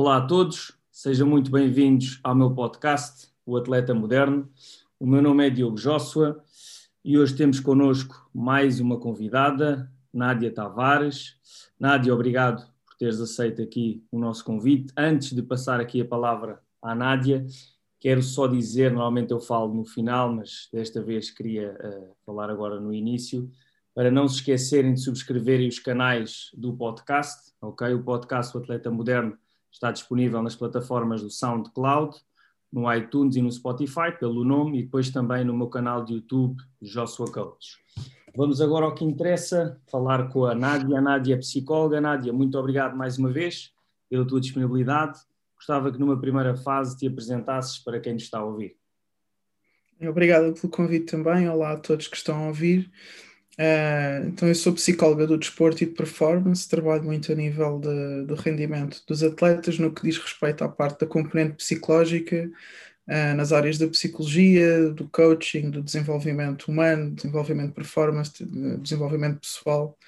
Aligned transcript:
Olá 0.00 0.18
a 0.18 0.20
todos, 0.20 0.78
sejam 0.92 1.26
muito 1.26 1.50
bem-vindos 1.50 2.20
ao 2.22 2.32
meu 2.32 2.54
podcast, 2.54 3.32
O 3.44 3.56
Atleta 3.56 3.92
Moderno. 3.92 4.48
O 4.96 5.04
meu 5.04 5.20
nome 5.20 5.44
é 5.44 5.50
Diogo 5.50 5.74
Joshua 5.74 6.40
e 7.04 7.18
hoje 7.18 7.34
temos 7.34 7.58
connosco 7.58 8.30
mais 8.32 8.78
uma 8.78 9.00
convidada, 9.00 9.90
Nádia 10.14 10.54
Tavares. 10.54 11.34
Nádia, 11.80 12.14
obrigado 12.14 12.64
por 12.86 12.94
teres 12.96 13.20
aceito 13.20 13.60
aqui 13.60 14.04
o 14.12 14.20
nosso 14.20 14.44
convite. 14.44 14.92
Antes 14.96 15.32
de 15.32 15.42
passar 15.42 15.80
aqui 15.80 16.00
a 16.00 16.06
palavra 16.06 16.62
à 16.80 16.94
Nádia, 16.94 17.44
quero 17.98 18.22
só 18.22 18.46
dizer, 18.46 18.92
normalmente 18.92 19.32
eu 19.32 19.40
falo 19.40 19.74
no 19.74 19.84
final, 19.84 20.32
mas 20.32 20.68
desta 20.72 21.02
vez 21.02 21.28
queria 21.28 21.72
uh, 21.72 22.14
falar 22.24 22.50
agora 22.50 22.78
no 22.78 22.94
início, 22.94 23.50
para 23.92 24.12
não 24.12 24.28
se 24.28 24.36
esquecerem 24.36 24.94
de 24.94 25.00
subscreverem 25.00 25.66
os 25.66 25.80
canais 25.80 26.52
do 26.54 26.72
podcast, 26.72 27.52
ok? 27.60 27.92
O 27.94 28.04
podcast 28.04 28.56
O 28.56 28.60
Atleta 28.60 28.92
Moderno 28.92 29.36
está 29.70 29.90
disponível 29.90 30.42
nas 30.42 30.56
plataformas 30.56 31.22
do 31.22 31.30
SoundCloud, 31.30 32.16
no 32.72 32.92
iTunes 32.92 33.36
e 33.36 33.42
no 33.42 33.50
Spotify, 33.50 34.12
pelo 34.18 34.44
nome, 34.44 34.80
e 34.80 34.82
depois 34.82 35.10
também 35.10 35.44
no 35.44 35.56
meu 35.56 35.68
canal 35.68 36.04
de 36.04 36.14
YouTube, 36.14 36.62
Joshua 36.82 37.30
Coach. 37.30 37.78
Vamos 38.36 38.60
agora 38.60 38.84
ao 38.86 38.94
que 38.94 39.04
interessa, 39.04 39.80
falar 39.90 40.28
com 40.28 40.44
a 40.44 40.54
Nádia. 40.54 40.98
A 40.98 41.00
Nádia 41.00 41.34
é 41.34 41.38
psicóloga. 41.38 42.00
Nádia, 42.00 42.32
muito 42.32 42.58
obrigado 42.58 42.96
mais 42.96 43.18
uma 43.18 43.30
vez 43.30 43.72
pela 44.08 44.26
tua 44.26 44.40
disponibilidade. 44.40 45.18
Gostava 45.56 45.90
que 45.90 45.98
numa 45.98 46.20
primeira 46.20 46.56
fase 46.56 46.96
te 46.96 47.06
apresentasses 47.06 47.78
para 47.78 47.98
quem 47.98 48.14
nos 48.14 48.22
está 48.24 48.38
a 48.38 48.44
ouvir. 48.44 48.76
Obrigada 50.00 50.52
pelo 50.52 50.68
convite 50.68 51.06
também. 51.06 51.48
Olá 51.48 51.72
a 51.72 51.76
todos 51.76 52.06
que 52.06 52.16
estão 52.16 52.44
a 52.44 52.48
ouvir. 52.48 52.88
Uh, 53.58 54.28
então, 54.28 54.46
eu 54.46 54.54
sou 54.54 54.72
psicóloga 54.72 55.26
do 55.26 55.36
desporto 55.36 55.82
e 55.82 55.86
de 55.86 55.92
performance, 55.92 56.68
trabalho 56.68 57.02
muito 57.02 57.32
a 57.32 57.34
nível 57.34 57.80
de, 57.80 58.24
do 58.24 58.36
rendimento 58.36 59.02
dos 59.04 59.22
atletas 59.24 59.80
no 59.80 59.92
que 59.92 60.02
diz 60.02 60.16
respeito 60.16 60.62
à 60.62 60.68
parte 60.68 61.00
da 61.00 61.06
componente 61.06 61.56
psicológica, 61.56 62.48
uh, 63.08 63.34
nas 63.36 63.52
áreas 63.52 63.76
da 63.76 63.88
psicologia, 63.88 64.90
do 64.90 65.08
coaching, 65.08 65.70
do 65.70 65.82
desenvolvimento 65.82 66.70
humano, 66.70 67.10
desenvolvimento 67.10 67.68
de 67.70 67.74
performance, 67.74 68.44
de 68.44 68.76
desenvolvimento 68.78 69.40
pessoal. 69.40 69.98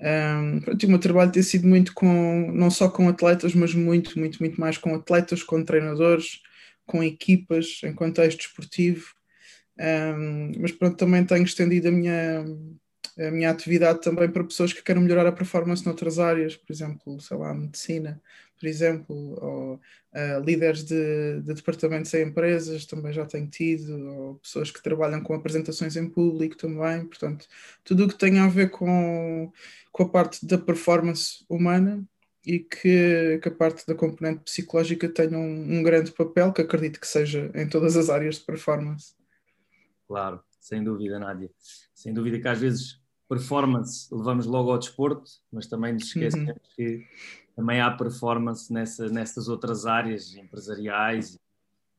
Um, 0.00 0.60
pronto, 0.60 0.86
o 0.86 0.90
meu 0.90 0.98
trabalho 0.98 1.32
tem 1.32 1.42
sido 1.42 1.66
muito 1.66 1.92
com, 1.92 2.52
não 2.52 2.70
só 2.70 2.88
com 2.88 3.08
atletas, 3.08 3.54
mas 3.54 3.74
muito, 3.74 4.18
muito, 4.18 4.38
muito 4.40 4.60
mais 4.60 4.78
com 4.78 4.94
atletas, 4.94 5.42
com 5.42 5.64
treinadores, 5.64 6.40
com 6.86 7.02
equipas, 7.02 7.80
em 7.84 7.92
contexto 7.94 8.40
esportivo. 8.40 9.06
Um, 9.78 10.52
mas 10.60 10.72
pronto, 10.72 10.96
também 10.96 11.24
tenho 11.24 11.44
estendido 11.44 11.88
a 11.88 11.90
minha, 11.92 12.44
a 13.18 13.30
minha 13.30 13.50
atividade 13.50 14.00
também 14.00 14.30
para 14.30 14.44
pessoas 14.44 14.72
que 14.72 14.82
querem 14.82 15.02
melhorar 15.02 15.26
a 15.26 15.32
performance 15.32 15.84
noutras 15.84 16.18
áreas, 16.18 16.56
por 16.56 16.72
exemplo, 16.72 17.20
sei 17.20 17.36
lá, 17.36 17.52
medicina, 17.52 18.20
por 18.58 18.66
exemplo, 18.66 19.14
ou 19.40 19.74
uh, 19.74 20.44
líderes 20.44 20.84
de, 20.84 21.40
de, 21.42 21.54
departamentos 21.54 22.12
em 22.14 22.26
empresas 22.26 22.84
também 22.84 23.12
já 23.12 23.24
tenho 23.26 23.48
tido, 23.48 23.92
ou 24.08 24.34
pessoas 24.36 24.70
que 24.70 24.82
trabalham 24.82 25.22
com 25.22 25.34
apresentações 25.34 25.96
em 25.96 26.08
público 26.08 26.56
também, 26.56 27.04
portanto, 27.06 27.46
tudo 27.84 28.04
o 28.04 28.08
que 28.08 28.16
tem 28.16 28.38
a 28.38 28.48
ver 28.48 28.70
com, 28.70 29.52
com 29.90 30.02
a 30.02 30.08
parte 30.08 30.44
da 30.46 30.58
performance 30.58 31.44
humana 31.48 32.04
e 32.44 32.60
que, 32.60 33.38
que 33.42 33.48
a 33.48 33.52
parte 33.52 33.86
da 33.86 33.94
componente 33.94 34.40
psicológica 34.44 35.08
tenha 35.08 35.36
um, 35.36 35.78
um 35.78 35.82
grande 35.82 36.12
papel, 36.12 36.52
que 36.52 36.62
acredito 36.62 37.00
que 37.00 37.06
seja 37.06 37.50
em 37.54 37.68
todas 37.68 37.96
as 37.96 38.08
áreas 38.08 38.36
de 38.36 38.44
performance. 38.44 39.14
Claro, 40.06 40.40
sem 40.60 40.82
dúvida, 40.82 41.18
Nádia. 41.18 41.50
Sem 41.92 42.14
dúvida 42.14 42.40
que 42.40 42.48
às 42.48 42.60
vezes 42.60 43.00
performance 43.28 44.12
levamos 44.12 44.46
logo 44.46 44.72
ao 44.72 44.78
desporto, 44.78 45.30
mas 45.52 45.66
também 45.66 45.92
nos 45.92 46.04
esquecemos 46.04 46.48
uhum. 46.48 46.54
que 46.74 47.06
também 47.54 47.80
há 47.80 47.90
performance 47.90 48.72
nessa, 48.72 49.08
nessas 49.08 49.48
outras 49.48 49.84
áreas 49.84 50.34
empresariais 50.34 51.34
e, 51.34 51.40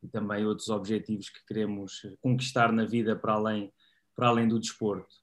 e, 0.04 0.08
também 0.08 0.46
outros 0.46 0.70
objetivos 0.70 1.30
que 1.30 1.46
queremos 1.46 2.02
conquistar 2.22 2.72
na 2.72 2.86
vida 2.86 3.16
para 3.16 3.34
além, 3.34 3.72
para 4.16 4.30
além 4.30 4.48
do 4.48 4.60
desporto. 4.60 5.16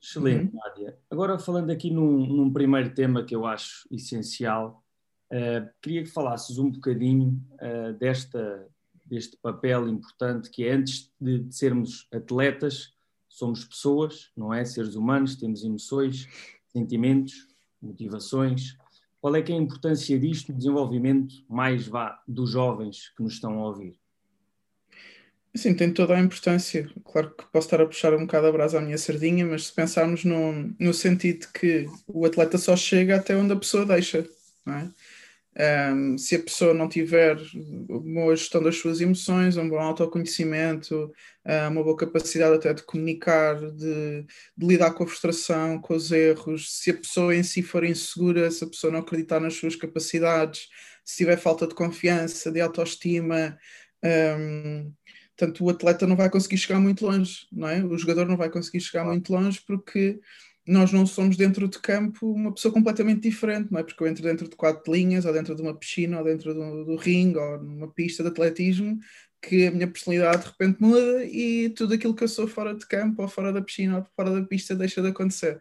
Excelente, 0.00 0.54
uhum. 0.54 0.60
Nádia. 0.64 0.98
Agora, 1.10 1.38
falando 1.38 1.70
aqui 1.70 1.90
num, 1.90 2.26
num, 2.26 2.52
primeiro 2.52 2.94
tema 2.94 3.24
que 3.24 3.34
eu 3.34 3.46
acho 3.46 3.86
essencial, 3.90 4.84
uh, 5.32 5.68
queria 5.82 6.04
que 6.04 6.10
falasses 6.10 6.58
um 6.58 6.70
bocadinho 6.70 7.42
uh, 7.54 7.92
desta, 7.94 8.68
deste 9.04 9.36
papel 9.38 9.88
importante 9.88 10.50
que 10.50 10.64
é 10.64 10.72
antes 10.72 11.12
de, 11.20 11.40
de 11.40 11.54
sermos 11.54 12.06
atletas, 12.12 12.92
somos 13.28 13.64
pessoas, 13.64 14.30
não 14.36 14.52
é? 14.52 14.64
Seres 14.64 14.94
humanos, 14.94 15.36
temos 15.36 15.64
emoções, 15.64 16.26
sentimentos, 16.72 17.46
motivações. 17.80 18.76
Qual 19.20 19.34
é 19.34 19.42
que 19.42 19.52
é 19.52 19.54
a 19.54 19.58
importância 19.58 20.18
disto 20.18 20.52
no 20.52 20.58
desenvolvimento 20.58 21.34
mais 21.48 21.86
vá 21.86 22.22
dos 22.26 22.50
jovens 22.50 23.12
que 23.16 23.22
nos 23.22 23.34
estão 23.34 23.58
a 23.58 23.66
ouvir? 23.66 23.98
Sim, 25.54 25.74
tem 25.74 25.92
toda 25.92 26.14
a 26.14 26.20
importância. 26.20 26.88
Claro 27.04 27.34
que 27.34 27.44
posso 27.46 27.66
estar 27.66 27.80
a 27.80 27.86
puxar 27.86 28.14
um 28.14 28.26
bocado 28.26 28.46
a 28.46 28.52
brasa 28.52 28.78
à 28.78 28.80
minha 28.80 28.98
sardinha, 28.98 29.44
mas 29.44 29.66
se 29.66 29.74
pensarmos 29.74 30.24
no, 30.24 30.74
no 30.78 30.94
sentido 30.94 31.48
que 31.52 31.86
o 32.06 32.24
atleta 32.24 32.58
só 32.58 32.76
chega 32.76 33.16
até 33.16 33.36
onde 33.36 33.52
a 33.52 33.56
pessoa 33.56 33.84
deixa, 33.84 34.28
não 34.64 34.74
é? 34.74 34.90
Um, 35.60 36.16
se 36.16 36.36
a 36.36 36.38
pessoa 36.38 36.72
não 36.72 36.88
tiver 36.88 37.36
uma 37.88 38.22
boa 38.22 38.36
gestão 38.36 38.62
das 38.62 38.76
suas 38.76 39.00
emoções, 39.00 39.56
um 39.56 39.68
bom 39.68 39.80
autoconhecimento, 39.80 41.12
uma 41.68 41.82
boa 41.82 41.96
capacidade 41.96 42.54
até 42.54 42.72
de 42.72 42.84
comunicar, 42.84 43.56
de, 43.72 44.22
de, 44.56 44.66
lidar 44.66 44.92
com 44.92 45.02
a 45.02 45.06
frustração, 45.06 45.80
com 45.80 45.94
os 45.94 46.12
erros, 46.12 46.78
se 46.78 46.90
a 46.90 46.94
pessoa 46.94 47.34
em 47.34 47.42
si 47.42 47.60
for 47.62 47.82
insegura, 47.82 48.48
se 48.52 48.62
a 48.62 48.68
pessoa 48.68 48.92
não 48.92 49.00
acreditar 49.00 49.40
nas 49.40 49.54
suas 49.54 49.74
capacidades, 49.74 50.68
se 51.04 51.16
tiver 51.16 51.36
falta 51.36 51.66
de 51.66 51.74
confiança, 51.74 52.52
de 52.52 52.60
autoestima, 52.60 53.58
um, 54.38 54.92
tanto 55.36 55.64
o 55.64 55.70
atleta 55.70 56.06
não 56.06 56.16
vai 56.16 56.30
conseguir 56.30 56.58
chegar 56.58 56.78
muito 56.78 57.04
longe, 57.06 57.46
não 57.50 57.68
é? 57.68 57.82
O 57.82 57.96
jogador 57.98 58.26
não 58.26 58.36
vai 58.36 58.50
conseguir 58.50 58.80
chegar 58.80 59.04
muito 59.04 59.32
longe 59.32 59.60
porque 59.66 60.20
nós 60.68 60.92
não 60.92 61.06
somos 61.06 61.36
dentro 61.36 61.66
de 61.66 61.78
campo 61.78 62.30
uma 62.30 62.52
pessoa 62.52 62.72
completamente 62.72 63.22
diferente, 63.22 63.72
não 63.72 63.80
é? 63.80 63.82
Porque 63.82 64.02
eu 64.02 64.06
entro 64.06 64.22
dentro 64.22 64.46
de 64.46 64.54
quatro 64.54 64.92
linhas, 64.92 65.24
ou 65.24 65.32
dentro 65.32 65.54
de 65.54 65.62
uma 65.62 65.74
piscina, 65.74 66.18
ou 66.18 66.24
dentro 66.24 66.52
do, 66.52 66.84
do 66.84 66.96
ringue, 66.96 67.38
ou 67.38 67.58
numa 67.62 67.90
pista 67.90 68.22
de 68.22 68.28
atletismo, 68.28 68.98
que 69.40 69.66
a 69.66 69.70
minha 69.70 69.88
personalidade 69.88 70.42
de 70.42 70.48
repente 70.48 70.76
muda 70.78 71.24
e 71.24 71.70
tudo 71.70 71.94
aquilo 71.94 72.14
que 72.14 72.22
eu 72.22 72.28
sou 72.28 72.46
fora 72.46 72.74
de 72.74 72.86
campo, 72.86 73.22
ou 73.22 73.28
fora 73.28 73.50
da 73.50 73.62
piscina, 73.62 73.98
ou 73.98 74.06
fora 74.14 74.30
da 74.30 74.46
pista, 74.46 74.76
deixa 74.76 75.00
de 75.00 75.08
acontecer. 75.08 75.58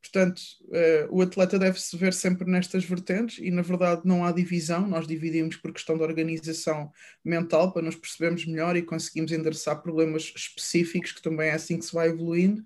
Portanto, 0.00 0.40
uh, 0.66 1.08
o 1.10 1.22
atleta 1.22 1.58
deve 1.58 1.80
se 1.80 1.96
ver 1.96 2.14
sempre 2.14 2.48
nestas 2.48 2.84
vertentes 2.84 3.38
e, 3.38 3.50
na 3.50 3.62
verdade, 3.62 4.02
não 4.04 4.24
há 4.24 4.30
divisão, 4.30 4.86
nós 4.86 5.08
dividimos 5.08 5.56
por 5.56 5.72
questão 5.72 5.96
de 5.96 6.04
organização 6.04 6.92
mental 7.24 7.72
para 7.72 7.82
nos 7.82 7.96
percebermos 7.96 8.46
melhor 8.46 8.76
e 8.76 8.82
conseguimos 8.82 9.32
endereçar 9.32 9.82
problemas 9.82 10.32
específicos, 10.36 11.10
que 11.10 11.22
também 11.22 11.48
é 11.48 11.54
assim 11.54 11.78
que 11.78 11.84
se 11.84 11.92
vai 11.92 12.10
evoluindo 12.10 12.62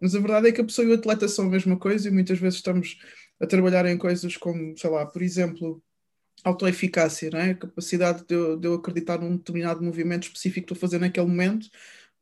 mas 0.00 0.14
a 0.14 0.20
verdade 0.20 0.48
é 0.48 0.52
que 0.52 0.60
a 0.60 0.64
pessoa 0.64 0.86
e 0.86 0.90
o 0.90 0.94
atleta 0.94 1.28
são 1.28 1.46
a 1.46 1.50
mesma 1.50 1.78
coisa 1.78 2.08
e 2.08 2.10
muitas 2.10 2.38
vezes 2.38 2.58
estamos 2.58 2.98
a 3.40 3.46
trabalhar 3.46 3.86
em 3.86 3.98
coisas 3.98 4.36
como, 4.36 4.76
sei 4.76 4.90
lá, 4.90 5.06
por 5.06 5.22
exemplo, 5.22 5.82
autoeficácia, 6.44 7.30
é? 7.34 7.50
a 7.50 7.54
capacidade 7.54 8.24
de 8.26 8.34
eu, 8.34 8.56
de 8.56 8.66
eu 8.68 8.74
acreditar 8.74 9.18
num 9.20 9.36
determinado 9.36 9.82
movimento 9.82 10.24
específico 10.24 10.66
que 10.66 10.72
estou 10.72 10.76
a 10.76 10.80
fazer 10.80 10.98
naquele 10.98 11.26
momento, 11.26 11.68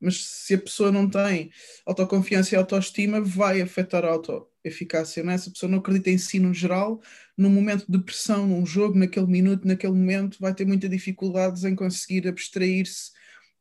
mas 0.01 0.25
se 0.25 0.55
a 0.55 0.59
pessoa 0.59 0.93
não 0.93 1.09
tem 1.09 1.51
autoconfiança 1.85 2.55
e 2.55 2.59
autoestima, 2.59 3.21
vai 3.21 3.61
afetar 3.61 4.05
a 4.05 4.11
autoeficácia, 4.11 5.25
não 5.25 5.33
é? 5.33 5.39
Se 5.39 5.49
a 5.49 5.53
pessoa 5.53 5.71
não 5.71 5.79
acredita 5.79 6.11
em 6.11 6.19
si 6.19 6.39
no 6.39 6.55
geral, 6.55 7.01
num 7.37 7.51
momento 7.51 7.85
de 7.89 7.99
pressão, 7.99 8.47
num 8.47 8.65
jogo, 8.65 8.97
naquele 8.99 9.27
minuto, 9.27 9.67
naquele 9.67 9.93
momento, 9.93 10.39
vai 10.41 10.55
ter 10.55 10.67
muitas 10.67 10.91
dificuldades 10.91 11.65
em 11.65 11.75
conseguir 11.75 12.29
abstrair-se 12.29 13.11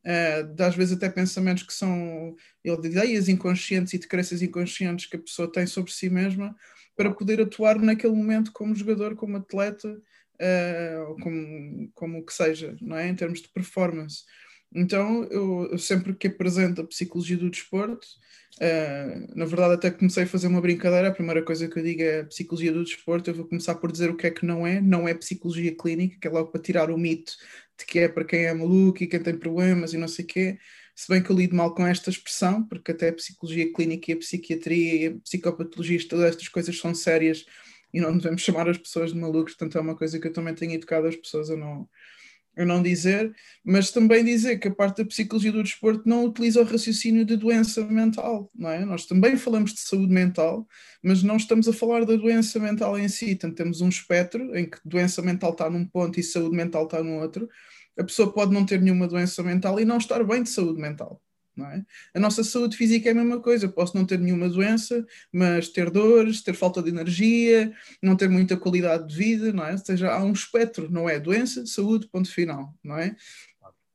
uh, 0.07 0.63
às 0.63 0.75
vezes 0.75 0.95
até 0.95 1.09
pensamentos 1.09 1.63
que 1.63 1.73
são 1.73 2.35
ele, 2.63 2.81
de 2.81 2.87
ideias 2.87 3.27
inconscientes 3.27 3.93
e 3.93 3.99
de 3.99 4.07
crenças 4.07 4.41
inconscientes 4.41 5.05
que 5.05 5.17
a 5.17 5.19
pessoa 5.19 5.51
tem 5.51 5.67
sobre 5.67 5.91
si 5.91 6.09
mesma 6.09 6.55
para 6.95 7.11
poder 7.13 7.41
atuar 7.41 7.77
naquele 7.79 8.13
momento 8.13 8.51
como 8.51 8.73
jogador, 8.73 9.15
como 9.15 9.37
atleta, 9.37 9.89
uh, 9.89 11.21
como, 11.21 11.91
como 11.93 12.25
que 12.25 12.33
seja, 12.33 12.75
não 12.81 12.97
é? 12.97 13.07
em 13.07 13.15
termos 13.15 13.41
de 13.41 13.49
performance. 13.49 14.23
Então, 14.73 15.23
eu, 15.25 15.69
eu, 15.71 15.77
sempre 15.77 16.13
que 16.13 16.27
apresento 16.27 16.81
a 16.81 16.87
psicologia 16.87 17.37
do 17.37 17.49
desporto, 17.49 18.05
uh, 18.59 19.37
na 19.37 19.45
verdade, 19.45 19.75
até 19.75 19.91
comecei 19.91 20.23
a 20.23 20.27
fazer 20.27 20.47
uma 20.47 20.59
brincadeira. 20.59 21.07
A 21.07 21.13
primeira 21.13 21.41
coisa 21.41 21.69
que 21.69 21.79
eu 21.79 21.83
digo 21.83 22.01
é 22.01 22.23
psicologia 22.23 22.73
do 22.73 22.83
desporto. 22.83 23.29
Eu 23.29 23.35
vou 23.35 23.47
começar 23.47 23.75
por 23.75 23.91
dizer 23.91 24.09
o 24.09 24.17
que 24.17 24.27
é 24.27 24.31
que 24.31 24.45
não 24.45 24.67
é. 24.67 24.81
Não 24.81 25.07
é 25.07 25.13
psicologia 25.13 25.73
clínica, 25.75 26.17
que 26.19 26.27
é 26.27 26.31
logo 26.31 26.51
para 26.51 26.61
tirar 26.61 26.91
o 26.91 26.97
mito 26.97 27.33
de 27.77 27.85
que 27.85 27.99
é 27.99 28.07
para 28.07 28.25
quem 28.25 28.45
é 28.45 28.53
maluco 28.53 29.03
e 29.03 29.07
quem 29.07 29.21
tem 29.21 29.37
problemas 29.37 29.93
e 29.93 29.97
não 29.97 30.07
sei 30.07 30.25
o 30.25 30.27
quê. 30.27 30.59
Se 30.95 31.07
bem 31.09 31.21
que 31.21 31.29
eu 31.29 31.35
lido 31.35 31.55
mal 31.55 31.73
com 31.75 31.85
esta 31.85 32.09
expressão, 32.09 32.63
porque 32.67 32.91
até 32.91 33.09
a 33.09 33.13
psicologia 33.13 33.71
clínica 33.71 34.11
e 34.11 34.13
a 34.15 34.17
psiquiatria 34.17 34.95
e 34.95 35.07
a 35.07 35.19
psicopatologia, 35.19 35.99
todas 36.07 36.25
estas 36.25 36.47
coisas 36.47 36.77
são 36.77 36.95
sérias 36.95 37.45
e 37.93 38.01
não 38.01 38.17
devemos 38.17 38.41
chamar 38.43 38.67
as 38.69 38.77
pessoas 38.77 39.13
de 39.13 39.19
malucos, 39.19 39.53
portanto 39.53 39.77
é 39.77 39.81
uma 39.81 39.95
coisa 39.95 40.19
que 40.19 40.27
eu 40.27 40.33
também 40.33 40.55
tenho 40.55 40.73
educado 40.73 41.07
as 41.07 41.15
pessoas 41.15 41.49
a 41.51 41.55
não, 41.55 41.87
eu 42.57 42.65
não 42.65 42.81
dizer, 42.81 43.31
mas 43.63 43.91
também 43.91 44.25
dizer 44.25 44.57
que 44.57 44.67
a 44.67 44.73
parte 44.73 45.03
da 45.03 45.05
psicologia 45.05 45.51
do 45.51 45.61
desporto 45.61 46.09
não 46.09 46.25
utiliza 46.25 46.59
o 46.59 46.63
raciocínio 46.63 47.23
de 47.23 47.37
doença 47.37 47.85
mental, 47.85 48.51
não 48.55 48.69
é? 48.69 48.83
Nós 48.83 49.05
também 49.05 49.37
falamos 49.37 49.73
de 49.73 49.79
saúde 49.81 50.11
mental, 50.11 50.67
mas 51.03 51.21
não 51.21 51.37
estamos 51.37 51.67
a 51.67 51.73
falar 51.73 52.03
da 52.03 52.15
doença 52.15 52.59
mental 52.59 52.97
em 52.97 53.07
si. 53.07 53.35
Temos 53.35 53.81
um 53.81 53.89
espectro 53.89 54.55
em 54.57 54.69
que 54.69 54.79
doença 54.83 55.21
mental 55.21 55.51
está 55.51 55.69
num 55.69 55.85
ponto 55.85 56.19
e 56.19 56.23
saúde 56.23 56.55
mental 56.55 56.85
está 56.85 57.03
no 57.03 57.19
outro. 57.19 57.47
A 57.97 58.03
pessoa 58.03 58.33
pode 58.33 58.51
não 58.53 58.65
ter 58.65 58.81
nenhuma 58.81 59.07
doença 59.07 59.43
mental 59.43 59.79
e 59.79 59.85
não 59.85 59.97
estar 59.97 60.23
bem 60.23 60.41
de 60.41 60.49
saúde 60.49 60.81
mental. 60.81 61.21
É? 61.65 61.83
A 62.13 62.19
nossa 62.19 62.43
saúde 62.43 62.77
física 62.77 63.09
é 63.09 63.11
a 63.11 63.15
mesma 63.15 63.39
coisa. 63.39 63.67
Posso 63.67 63.97
não 63.97 64.05
ter 64.05 64.19
nenhuma 64.19 64.49
doença, 64.49 65.05
mas 65.31 65.69
ter 65.69 65.89
dores, 65.89 66.41
ter 66.41 66.53
falta 66.53 66.81
de 66.81 66.89
energia, 66.89 67.73
não 68.01 68.15
ter 68.15 68.29
muita 68.29 68.55
qualidade 68.55 69.07
de 69.07 69.15
vida, 69.15 69.51
não 69.51 69.65
é? 69.65 69.71
Ou 69.71 69.77
seja, 69.77 70.11
há 70.11 70.23
um 70.23 70.33
espectro, 70.33 70.91
não 70.91 71.09
é? 71.09 71.19
Doença, 71.19 71.65
saúde, 71.65 72.07
ponto 72.07 72.31
final, 72.31 72.73
não 72.83 72.97
é? 72.97 73.15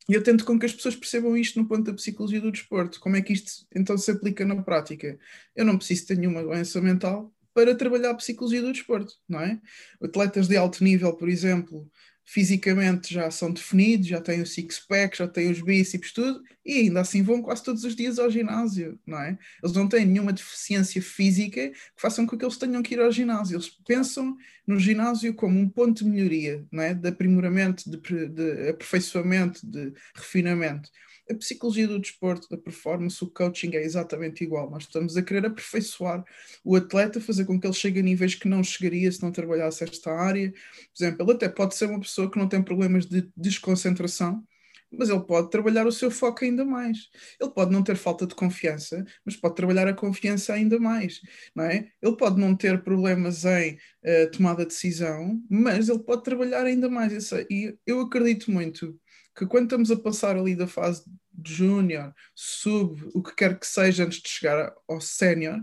E 0.09 0.15
eu 0.15 0.23
tento 0.23 0.45
com 0.45 0.59
que 0.59 0.67
as 0.67 0.73
pessoas 0.73 0.97
percebam 0.97 1.37
isto 1.37 1.61
no 1.61 1.69
ponto 1.69 1.85
da 1.85 1.95
psicologia 1.95 2.41
do 2.41 2.51
desporto. 2.51 2.99
Como 3.01 3.17
é 3.17 3.23
que 3.23 3.33
isto 3.33 3.65
então 3.75 3.97
se 3.97 4.11
aplica 4.11 4.45
na 4.45 4.61
prática? 4.61 5.19
Eu 5.55 5.65
não 5.65 5.77
preciso 5.77 6.07
ter 6.09 6.19
nenhuma 6.19 6.43
doença 6.43 6.81
mental 6.81 7.33
para 7.55 7.75
trabalhar 7.75 8.11
a 8.11 8.15
psicologia 8.15 8.63
do 8.63 8.73
desporto, 8.73 9.15
não 9.29 9.41
é? 9.41 9.61
Atletas 10.03 10.49
de 10.49 10.57
alto 10.57 10.83
nível, 10.83 11.13
por 11.15 11.29
exemplo, 11.29 11.89
fisicamente 12.25 13.13
já 13.13 13.31
são 13.31 13.53
definidos, 13.53 14.07
já 14.07 14.21
têm 14.21 14.41
o 14.41 14.47
six-pack, 14.47 15.19
já 15.19 15.29
têm 15.29 15.51
os 15.51 15.61
bíceps, 15.61 16.13
tudo, 16.13 16.43
e 16.65 16.75
ainda 16.81 17.01
assim 17.01 17.23
vão 17.23 17.43
quase 17.43 17.63
todos 17.63 17.85
os 17.85 17.97
dias 17.97 18.19
ao 18.19 18.31
ginásio, 18.31 18.99
não 19.07 19.19
é? 19.19 19.37
Eles 19.63 19.75
não 19.75 19.89
têm 19.89 20.07
nenhuma 20.07 20.33
deficiência 20.33 21.03
física 21.03 21.71
que 21.71 21.77
façam 21.97 22.27
com 22.27 22.37
que 22.37 22.45
eles 22.45 22.57
tenham 22.57 22.83
que 22.83 22.95
ir 22.95 23.01
ao 23.01 23.11
ginásio. 23.11 23.57
Eles 23.57 23.69
pensam 23.87 24.37
no 24.67 24.79
ginásio 24.79 25.35
como 25.35 25.59
um 25.59 25.69
ponto 25.69 26.05
de 26.05 26.11
melhoria, 26.11 26.65
não 26.71 26.83
é? 26.83 26.95
De 26.95 27.09
aprimoramento, 27.09 27.91
de, 27.91 28.29
de 28.29 28.69
aperfeiçoamento, 28.71 29.67
de 29.67 29.93
refinamento. 30.15 30.89
A 31.33 31.35
psicologia 31.35 31.89
do 31.89 31.99
desporto, 31.99 32.47
da 32.51 32.59
performance, 32.59 33.25
o 33.25 33.31
coaching 33.31 33.75
é 33.75 33.83
exatamente 33.83 34.45
igual. 34.45 34.71
Nós 34.71 34.83
estamos 34.83 35.17
a 35.17 35.23
querer 35.23 35.47
aperfeiçoar 35.47 36.23
o 36.63 36.77
atleta, 36.77 37.23
fazer 37.23 37.47
com 37.47 37.59
que 37.59 37.67
ele 37.67 37.73
chegue 37.73 38.01
a 38.01 38.03
níveis 38.03 38.35
que 38.35 38.47
não 38.47 38.63
chegaria 38.63 39.11
se 39.11 39.23
não 39.23 39.33
trabalhasse 39.33 39.83
esta 39.83 40.13
área. 40.13 40.53
Por 40.53 41.03
exemplo, 41.03 41.25
ele 41.25 41.33
até 41.33 41.49
pode 41.49 41.75
ser 41.75 41.87
uma 41.87 42.01
pessoa 42.01 42.31
que 42.31 42.39
não 42.39 42.47
tem 42.47 42.63
problemas 42.63 43.07
de 43.07 43.27
desconcentração, 43.35 44.45
mas 44.91 45.09
ele 45.09 45.21
pode 45.21 45.49
trabalhar 45.49 45.87
o 45.87 45.93
seu 45.93 46.11
foco 46.11 46.45
ainda 46.45 46.67
mais. 46.67 47.09
Ele 47.41 47.51
pode 47.51 47.73
não 47.73 47.83
ter 47.83 47.97
falta 47.97 48.27
de 48.27 48.35
confiança, 48.35 49.03
mas 49.25 49.35
pode 49.35 49.55
trabalhar 49.55 49.89
a 49.89 49.95
confiança 49.95 50.53
ainda 50.53 50.79
mais, 50.79 51.19
não 51.57 51.65
é? 51.65 51.89
Ele 52.03 52.17
pode 52.17 52.39
não 52.39 52.55
ter 52.55 52.83
problemas 52.83 53.47
em 53.47 53.79
uh, 54.05 54.31
tomada 54.31 54.65
de 54.65 54.69
decisão, 54.69 55.43
mas 55.49 55.89
ele 55.89 56.01
pode 56.01 56.23
trabalhar 56.23 56.67
ainda 56.67 56.91
mais. 56.91 57.33
E 57.49 57.75
eu 57.87 58.01
acredito 58.01 58.51
muito 58.51 58.95
que 59.35 59.47
quando 59.47 59.65
estamos 59.65 59.91
a 59.91 59.97
passar 59.97 60.37
ali 60.37 60.55
da 60.55 60.67
fase 60.67 61.05
júnior, 61.45 62.15
sub, 62.35 63.11
o 63.15 63.23
que 63.23 63.35
quer 63.35 63.59
que 63.59 63.67
seja 63.67 64.05
antes 64.05 64.21
de 64.21 64.29
chegar 64.29 64.73
ao 64.89 65.01
sénior, 65.01 65.61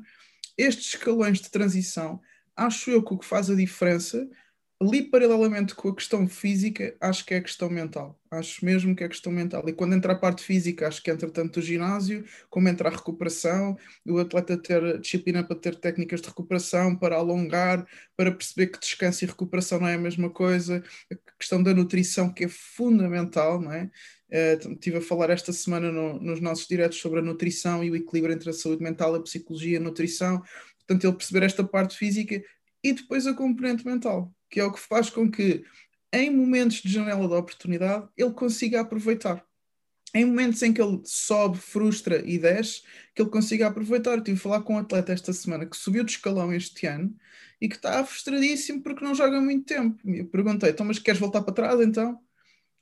estes 0.58 0.96
escalões 0.96 1.40
de 1.40 1.50
transição, 1.50 2.22
acho 2.56 2.92
eu 2.92 3.04
que 3.04 3.14
o 3.14 3.18
que 3.18 3.26
faz 3.26 3.50
a 3.50 3.56
diferença 3.56 4.28
ali 4.82 5.04
paralelamente 5.04 5.76
com 5.76 5.90
a 5.90 5.96
questão 5.96 6.26
física, 6.28 6.96
acho 7.02 7.26
que 7.26 7.34
é 7.34 7.38
a 7.38 7.42
questão 7.42 7.70
mental. 7.70 8.18
Acho 8.32 8.64
mesmo 8.64 8.96
que 8.96 9.04
é 9.04 9.08
a 9.08 9.10
questão 9.10 9.32
mental. 9.32 9.68
E 9.68 9.74
quando 9.74 9.94
entra 9.94 10.14
a 10.14 10.16
parte 10.16 10.42
física, 10.42 10.88
acho 10.88 11.04
que 11.04 11.12
entra 11.12 11.30
tanto 11.30 11.60
o 11.60 11.62
ginásio, 11.62 12.24
como 12.50 12.70
entra 12.70 12.88
a 12.88 12.92
recuperação, 12.92 13.78
o 14.08 14.18
atleta 14.20 14.58
ter 14.58 15.00
disciplina 15.02 15.44
para 15.44 15.58
ter 15.58 15.76
técnicas 15.76 16.22
de 16.22 16.28
recuperação, 16.30 16.96
para 16.96 17.18
alongar, 17.18 17.86
para 18.16 18.32
perceber 18.32 18.68
que 18.68 18.80
descanso 18.80 19.26
e 19.26 19.28
recuperação 19.28 19.82
não 19.82 19.88
é 19.88 19.96
a 19.96 19.98
mesma 19.98 20.30
coisa, 20.30 20.82
a 21.12 21.38
questão 21.38 21.62
da 21.62 21.74
nutrição, 21.74 22.32
que 22.32 22.46
é 22.46 22.48
fundamental, 22.48 23.60
não 23.60 23.74
é? 23.74 23.92
Estive 24.32 24.98
a 24.98 25.02
falar 25.02 25.30
esta 25.30 25.52
semana 25.52 25.92
no, 25.92 26.20
nos 26.20 26.40
nossos 26.40 26.68
diretos 26.68 27.00
sobre 27.00 27.20
a 27.20 27.24
nutrição 27.24 27.84
e 27.84 27.90
o 27.90 27.96
equilíbrio 27.96 28.34
entre 28.34 28.50
a 28.50 28.54
saúde 28.54 28.84
mental, 28.84 29.16
a 29.16 29.22
psicologia 29.22 29.74
e 29.74 29.78
a 29.78 29.80
nutrição. 29.80 30.42
Portanto, 30.78 31.06
ele 31.06 31.16
perceber 31.16 31.46
esta 31.46 31.64
parte 31.64 31.98
física 31.98 32.44
e 32.84 32.94
depois 32.94 33.28
a 33.28 33.34
componente 33.34 33.86
mental 33.86 34.34
que 34.50 34.60
é 34.60 34.64
o 34.64 34.72
que 34.72 34.80
faz 34.80 35.10
com 35.10 35.30
que, 35.30 35.64
em 36.12 36.36
momentos 36.36 36.78
de 36.78 36.92
janela 36.92 37.28
de 37.28 37.34
oportunidade, 37.34 38.08
ele 38.18 38.32
consiga 38.32 38.82
aproveitar. 38.82 39.46
Em 40.14 40.26
momentos 40.26 40.64
em 40.64 40.74
que 40.74 40.82
ele 40.82 41.02
sobe, 41.06 41.60
frustra 41.60 42.24
e 42.28 42.40
desce, 42.40 42.82
que 43.14 43.22
ele 43.22 43.30
consiga 43.30 43.68
aproveitar. 43.68 44.18
Eu 44.18 44.24
tive 44.24 44.38
a 44.38 44.42
falar 44.42 44.62
com 44.62 44.74
um 44.74 44.80
atleta 44.80 45.14
esta 45.14 45.32
semana 45.32 45.68
que 45.68 45.78
subiu 45.78 46.04
de 46.04 46.12
escalão 46.12 46.52
este 46.52 46.88
ano 46.88 47.16
e 47.62 47.70
que 47.70 47.76
está 47.76 48.04
frustradíssimo 48.04 48.82
porque 48.82 49.04
não 49.04 49.14
joga 49.14 49.40
muito 49.40 49.66
tempo. 49.66 50.00
Eu 50.10 50.26
perguntei, 50.26 50.72
então, 50.72 50.84
mas 50.84 50.98
queres 50.98 51.20
voltar 51.20 51.44
para 51.44 51.54
trás 51.54 51.80
então? 51.80 52.20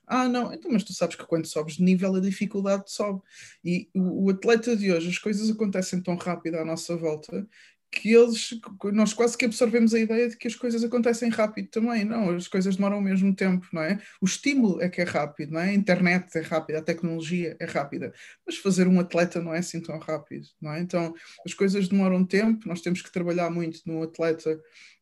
Ah, 0.10 0.30
não, 0.30 0.54
então, 0.54 0.72
mas 0.72 0.84
tu 0.86 0.94
sabes 0.94 1.16
que 1.18 1.26
quando 1.26 1.46
sobes 1.48 1.76
de 1.76 1.84
nível 1.84 2.16
a 2.16 2.22
dificuldade 2.22 2.90
sobe. 2.92 3.22
E 3.64 3.90
o, 3.94 4.28
o 4.28 4.30
atleta 4.30 4.76
de 4.76 4.92
hoje, 4.92 5.10
as 5.10 5.18
coisas 5.20 5.50
acontecem 5.50 6.02
tão 6.02 6.16
rápido 6.16 6.56
à 6.56 6.64
nossa 6.66 6.96
volta 6.96 7.46
que 7.92 8.14
eles, 8.14 8.50
nós 8.94 9.14
quase 9.14 9.38
que 9.38 9.46
absorvemos 9.46 9.94
a 9.94 10.00
ideia 10.00 10.30
de 10.30 10.38
que 10.38 10.48
as 10.48 10.56
coisas 10.56 10.84
acontecem 10.84 11.30
rápido 11.30 11.70
também, 11.70 12.04
não, 12.04 12.36
as 12.36 12.48
coisas 12.48 12.76
demoram 12.76 13.00
o 13.00 13.02
mesmo 13.02 13.34
tempo, 13.34 13.68
não 13.72 13.82
é? 13.82 14.00
O 14.22 14.26
estímulo 14.26 14.82
é 14.82 14.90
que 14.90 15.02
é 15.02 15.04
rápido, 15.04 15.54
não 15.54 15.60
é? 15.60 15.70
A 15.70 15.74
internet 15.74 16.38
é 16.38 16.42
rápida, 16.42 16.80
a 16.80 16.84
tecnologia 16.84 17.56
é 17.60 17.66
rápida, 17.66 18.14
mas 18.46 18.58
fazer 18.58 18.88
um 18.88 19.00
atleta 19.00 19.42
não 19.42 19.54
é 19.54 19.60
assim 19.60 19.82
tão 19.82 19.98
rápido, 20.00 20.48
não 20.62 20.74
é? 20.74 20.80
Então, 20.80 21.14
as 21.46 21.54
coisas 21.54 21.88
demoram 21.88 22.26
tempo, 22.26 22.68
nós 22.68 22.82
temos 22.82 23.02
que 23.02 23.12
trabalhar 23.12 23.50
muito 23.50 23.82
no 23.86 24.04
atleta 24.04 24.60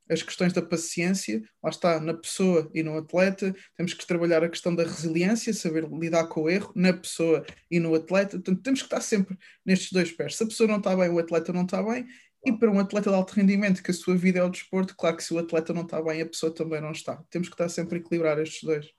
as 0.09 0.21
questões 0.21 0.53
da 0.53 0.61
paciência, 0.61 1.41
lá 1.63 1.69
está, 1.69 1.99
na 1.99 2.13
pessoa 2.13 2.69
e 2.73 2.83
no 2.83 2.97
atleta, 2.97 3.55
temos 3.75 3.93
que 3.93 4.05
trabalhar 4.05 4.43
a 4.43 4.49
questão 4.49 4.75
da 4.75 4.83
resiliência, 4.83 5.53
saber 5.53 5.87
lidar 5.89 6.27
com 6.27 6.43
o 6.43 6.49
erro 6.49 6.71
na 6.75 6.93
pessoa 6.93 7.43
e 7.71 7.79
no 7.79 7.95
atleta, 7.95 8.37
portanto, 8.37 8.61
temos 8.61 8.81
que 8.81 8.85
estar 8.85 9.01
sempre 9.01 9.37
nestes 9.65 9.91
dois 9.91 10.11
pés. 10.11 10.35
Se 10.35 10.43
a 10.43 10.47
pessoa 10.47 10.67
não 10.67 10.77
está 10.77 10.95
bem, 10.95 11.09
o 11.09 11.19
atleta 11.19 11.51
não 11.51 11.63
está 11.63 11.81
bem, 11.81 12.05
e 12.45 12.53
para 12.57 12.71
um 12.71 12.79
atleta 12.79 13.09
de 13.09 13.15
alto 13.15 13.33
rendimento, 13.33 13.81
que 13.81 13.91
a 13.91 13.93
sua 13.93 14.15
vida 14.15 14.39
é 14.39 14.43
o 14.43 14.49
desporto, 14.49 14.95
claro 14.95 15.17
que 15.17 15.23
se 15.23 15.33
o 15.33 15.39
atleta 15.39 15.73
não 15.73 15.81
está 15.81 16.01
bem, 16.01 16.21
a 16.21 16.25
pessoa 16.25 16.53
também 16.53 16.79
não 16.81 16.91
está. 16.91 17.23
Temos 17.29 17.47
que 17.47 17.53
estar 17.53 17.69
sempre 17.69 17.97
a 17.97 18.01
equilibrar 18.01 18.39
estes 18.39 18.63
dois. 18.63 18.93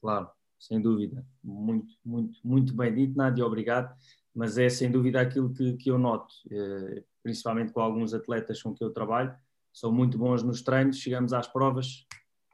Claro, 0.00 0.30
sem 0.58 0.80
dúvida. 0.80 1.26
Muito, 1.42 1.92
muito, 2.04 2.38
muito 2.44 2.74
bem 2.74 2.94
dito, 2.94 3.16
Nádia, 3.16 3.44
obrigado. 3.44 3.94
Mas 4.34 4.56
é 4.56 4.68
sem 4.68 4.90
dúvida 4.90 5.20
aquilo 5.20 5.52
que, 5.52 5.76
que 5.76 5.90
eu 5.90 5.98
noto, 5.98 6.32
eh, 6.50 7.02
principalmente 7.22 7.72
com 7.72 7.80
alguns 7.80 8.14
atletas 8.14 8.62
com 8.62 8.72
que 8.72 8.84
eu 8.84 8.90
trabalho, 8.90 9.34
são 9.72 9.92
muito 9.92 10.16
bons 10.16 10.42
nos 10.42 10.62
treinos, 10.62 10.98
chegamos 10.98 11.32
às 11.32 11.48
provas, 11.48 12.06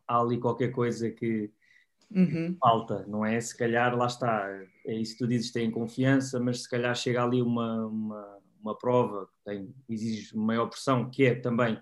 há 0.08 0.18
ali 0.20 0.38
qualquer 0.38 0.72
coisa 0.72 1.10
que, 1.10 1.52
Uhum. 2.10 2.56
falta, 2.60 3.04
não 3.06 3.24
é? 3.24 3.40
Se 3.40 3.56
calhar, 3.56 3.96
lá 3.96 4.06
está, 4.06 4.48
é 4.86 4.94
isso 4.94 5.12
que 5.14 5.18
tu 5.18 5.26
dizes, 5.26 5.50
têm 5.50 5.70
confiança, 5.70 6.38
mas 6.38 6.62
se 6.62 6.70
calhar 6.70 6.94
chega 6.94 7.22
ali 7.22 7.42
uma, 7.42 7.86
uma, 7.86 8.38
uma 8.66 8.76
prova 8.76 9.26
que 9.26 9.44
tem, 9.44 9.74
exige 9.88 10.36
maior 10.36 10.66
pressão, 10.66 11.08
que 11.08 11.24
é 11.24 11.34
também 11.34 11.78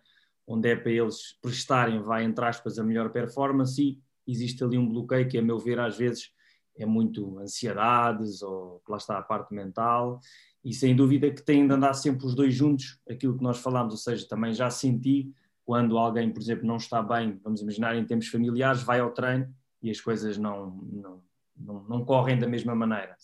onde 0.46 0.68
é 0.68 0.76
para 0.76 0.92
eles 0.92 1.38
prestarem, 1.40 2.02
vai 2.02 2.24
entre 2.24 2.44
aspas, 2.44 2.78
a 2.78 2.84
melhor 2.84 3.10
performance 3.10 3.80
e 3.82 3.98
existe 4.26 4.62
ali 4.62 4.76
um 4.76 4.88
bloqueio 4.88 5.28
que, 5.28 5.38
a 5.38 5.42
meu 5.42 5.58
ver, 5.58 5.80
às 5.80 5.96
vezes 5.96 6.30
é 6.76 6.84
muito 6.84 7.38
ansiedades 7.38 8.42
ou 8.42 8.82
lá 8.88 8.96
está 8.96 9.18
a 9.18 9.22
parte 9.22 9.54
mental 9.54 10.20
e 10.62 10.72
sem 10.74 10.94
dúvida 10.94 11.30
que 11.30 11.42
tem 11.42 11.66
de 11.66 11.72
andar 11.72 11.94
sempre 11.94 12.26
os 12.26 12.34
dois 12.34 12.54
juntos, 12.54 12.98
aquilo 13.08 13.36
que 13.36 13.42
nós 13.42 13.58
falamos, 13.58 13.94
ou 13.94 13.98
seja, 13.98 14.26
também 14.28 14.52
já 14.52 14.70
senti 14.70 15.32
quando 15.64 15.96
alguém, 15.96 16.30
por 16.30 16.40
exemplo, 16.40 16.66
não 16.66 16.76
está 16.76 17.02
bem, 17.02 17.38
vamos 17.42 17.62
imaginar 17.62 17.96
em 17.96 18.04
termos 18.04 18.28
familiares, 18.28 18.82
vai 18.82 19.00
ao 19.00 19.12
treino 19.12 19.48
e 19.82 19.90
as 19.90 20.00
coisas 20.00 20.36
não, 20.36 20.70
não, 20.92 21.22
não, 21.56 21.84
não 21.84 22.04
correm 22.04 22.38
da 22.38 22.46
mesma 22.46 22.74
maneira. 22.74 23.16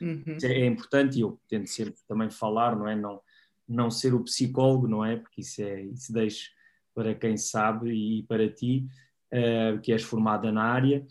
Uhum. 0.00 0.36
É 0.42 0.66
importante 0.66 1.18
e 1.18 1.20
eu 1.22 1.40
tento 1.48 1.68
sempre 1.68 1.94
também 2.06 2.30
falar, 2.30 2.76
não 2.76 2.88
é? 2.88 2.96
Não, 2.96 3.20
não 3.68 3.90
ser 3.90 4.14
o 4.14 4.22
psicólogo, 4.22 4.86
não 4.86 5.04
é? 5.04 5.16
Porque 5.16 5.40
isso, 5.40 5.62
é, 5.62 5.82
isso 5.82 6.12
deixa 6.12 6.50
para 6.94 7.14
quem 7.14 7.36
sabe 7.36 7.90
e 7.92 8.22
para 8.22 8.48
ti, 8.48 8.86
uh, 9.32 9.78
que 9.80 9.92
és 9.92 10.02
formada 10.02 10.50
na 10.50 10.62
área. 10.62 11.06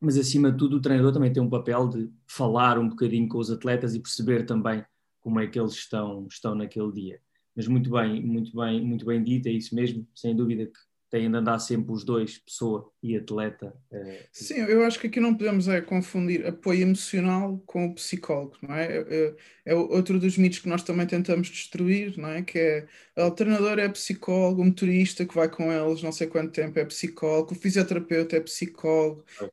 Mas 0.00 0.16
acima 0.16 0.52
de 0.52 0.58
tudo, 0.58 0.76
o 0.76 0.80
treinador 0.80 1.12
também 1.12 1.32
tem 1.32 1.42
um 1.42 1.48
papel 1.48 1.88
de 1.88 2.10
falar 2.26 2.78
um 2.78 2.88
bocadinho 2.88 3.28
com 3.28 3.38
os 3.38 3.50
atletas 3.50 3.94
e 3.94 4.00
perceber 4.00 4.44
também 4.44 4.84
como 5.20 5.40
é 5.40 5.46
que 5.46 5.58
eles 5.58 5.72
estão, 5.72 6.26
estão 6.30 6.54
naquele 6.54 6.92
dia. 6.92 7.20
Mas 7.56 7.66
muito 7.66 7.90
bem, 7.90 8.24
muito 8.24 8.54
bem, 8.54 8.84
muito 8.84 9.04
bem 9.04 9.22
dito, 9.22 9.48
é 9.48 9.52
isso 9.52 9.74
mesmo, 9.74 10.06
sem 10.14 10.36
dúvida 10.36 10.66
que 10.66 10.78
têm 11.10 11.30
de 11.30 11.36
andar 11.36 11.58
sempre 11.58 11.92
os 11.92 12.04
dois, 12.04 12.38
pessoa 12.38 12.90
e 13.02 13.16
atleta. 13.16 13.74
É... 13.90 14.26
Sim, 14.30 14.56
eu 14.56 14.84
acho 14.84 14.98
que 15.00 15.06
aqui 15.06 15.20
não 15.20 15.34
podemos 15.34 15.66
é, 15.68 15.80
confundir 15.80 16.46
apoio 16.46 16.82
emocional 16.82 17.62
com 17.66 17.86
o 17.86 17.94
psicólogo, 17.94 18.56
não 18.62 18.74
é? 18.74 18.86
é? 18.86 19.06
É, 19.08 19.72
é 19.72 19.74
outro 19.74 20.18
dos 20.20 20.36
mitos 20.36 20.58
que 20.58 20.68
nós 20.68 20.82
também 20.82 21.06
tentamos 21.06 21.48
destruir, 21.48 22.18
não 22.18 22.28
é? 22.28 22.42
Que 22.42 22.58
é 23.16 23.24
o 23.24 23.30
treinador 23.30 23.78
é 23.78 23.88
psicólogo, 23.88 24.62
o 24.62 24.64
motorista 24.64 25.24
que 25.24 25.34
vai 25.34 25.48
com 25.48 25.72
eles 25.72 26.02
não 26.02 26.12
sei 26.12 26.26
quanto 26.26 26.52
tempo 26.52 26.78
é 26.78 26.84
psicólogo, 26.84 27.52
o 27.52 27.56
fisioterapeuta 27.56 28.36
é 28.36 28.40
psicólogo, 28.40 29.24
okay. 29.40 29.50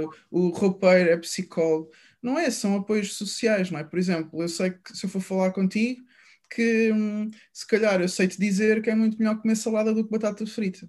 que 0.00 0.08
o 0.30 0.48
roupeiro 0.48 1.10
é 1.10 1.16
psicólogo. 1.16 1.90
Não 2.22 2.38
é, 2.38 2.50
são 2.50 2.76
apoios 2.76 3.14
sociais, 3.14 3.70
não 3.70 3.78
é? 3.78 3.84
Por 3.84 3.98
exemplo, 3.98 4.42
eu 4.42 4.48
sei 4.48 4.70
que 4.70 4.96
se 4.96 5.06
eu 5.06 5.10
for 5.10 5.20
falar 5.20 5.52
contigo, 5.52 6.07
que 6.48 6.92
hum, 6.92 7.30
se 7.52 7.66
calhar 7.66 8.00
eu 8.00 8.08
sei 8.08 8.28
te 8.28 8.38
dizer 8.38 8.82
que 8.82 8.90
é 8.90 8.94
muito 8.94 9.18
melhor 9.18 9.40
comer 9.40 9.56
salada 9.56 9.92
do 9.92 10.04
que 10.04 10.10
batata 10.10 10.46
frita. 10.46 10.88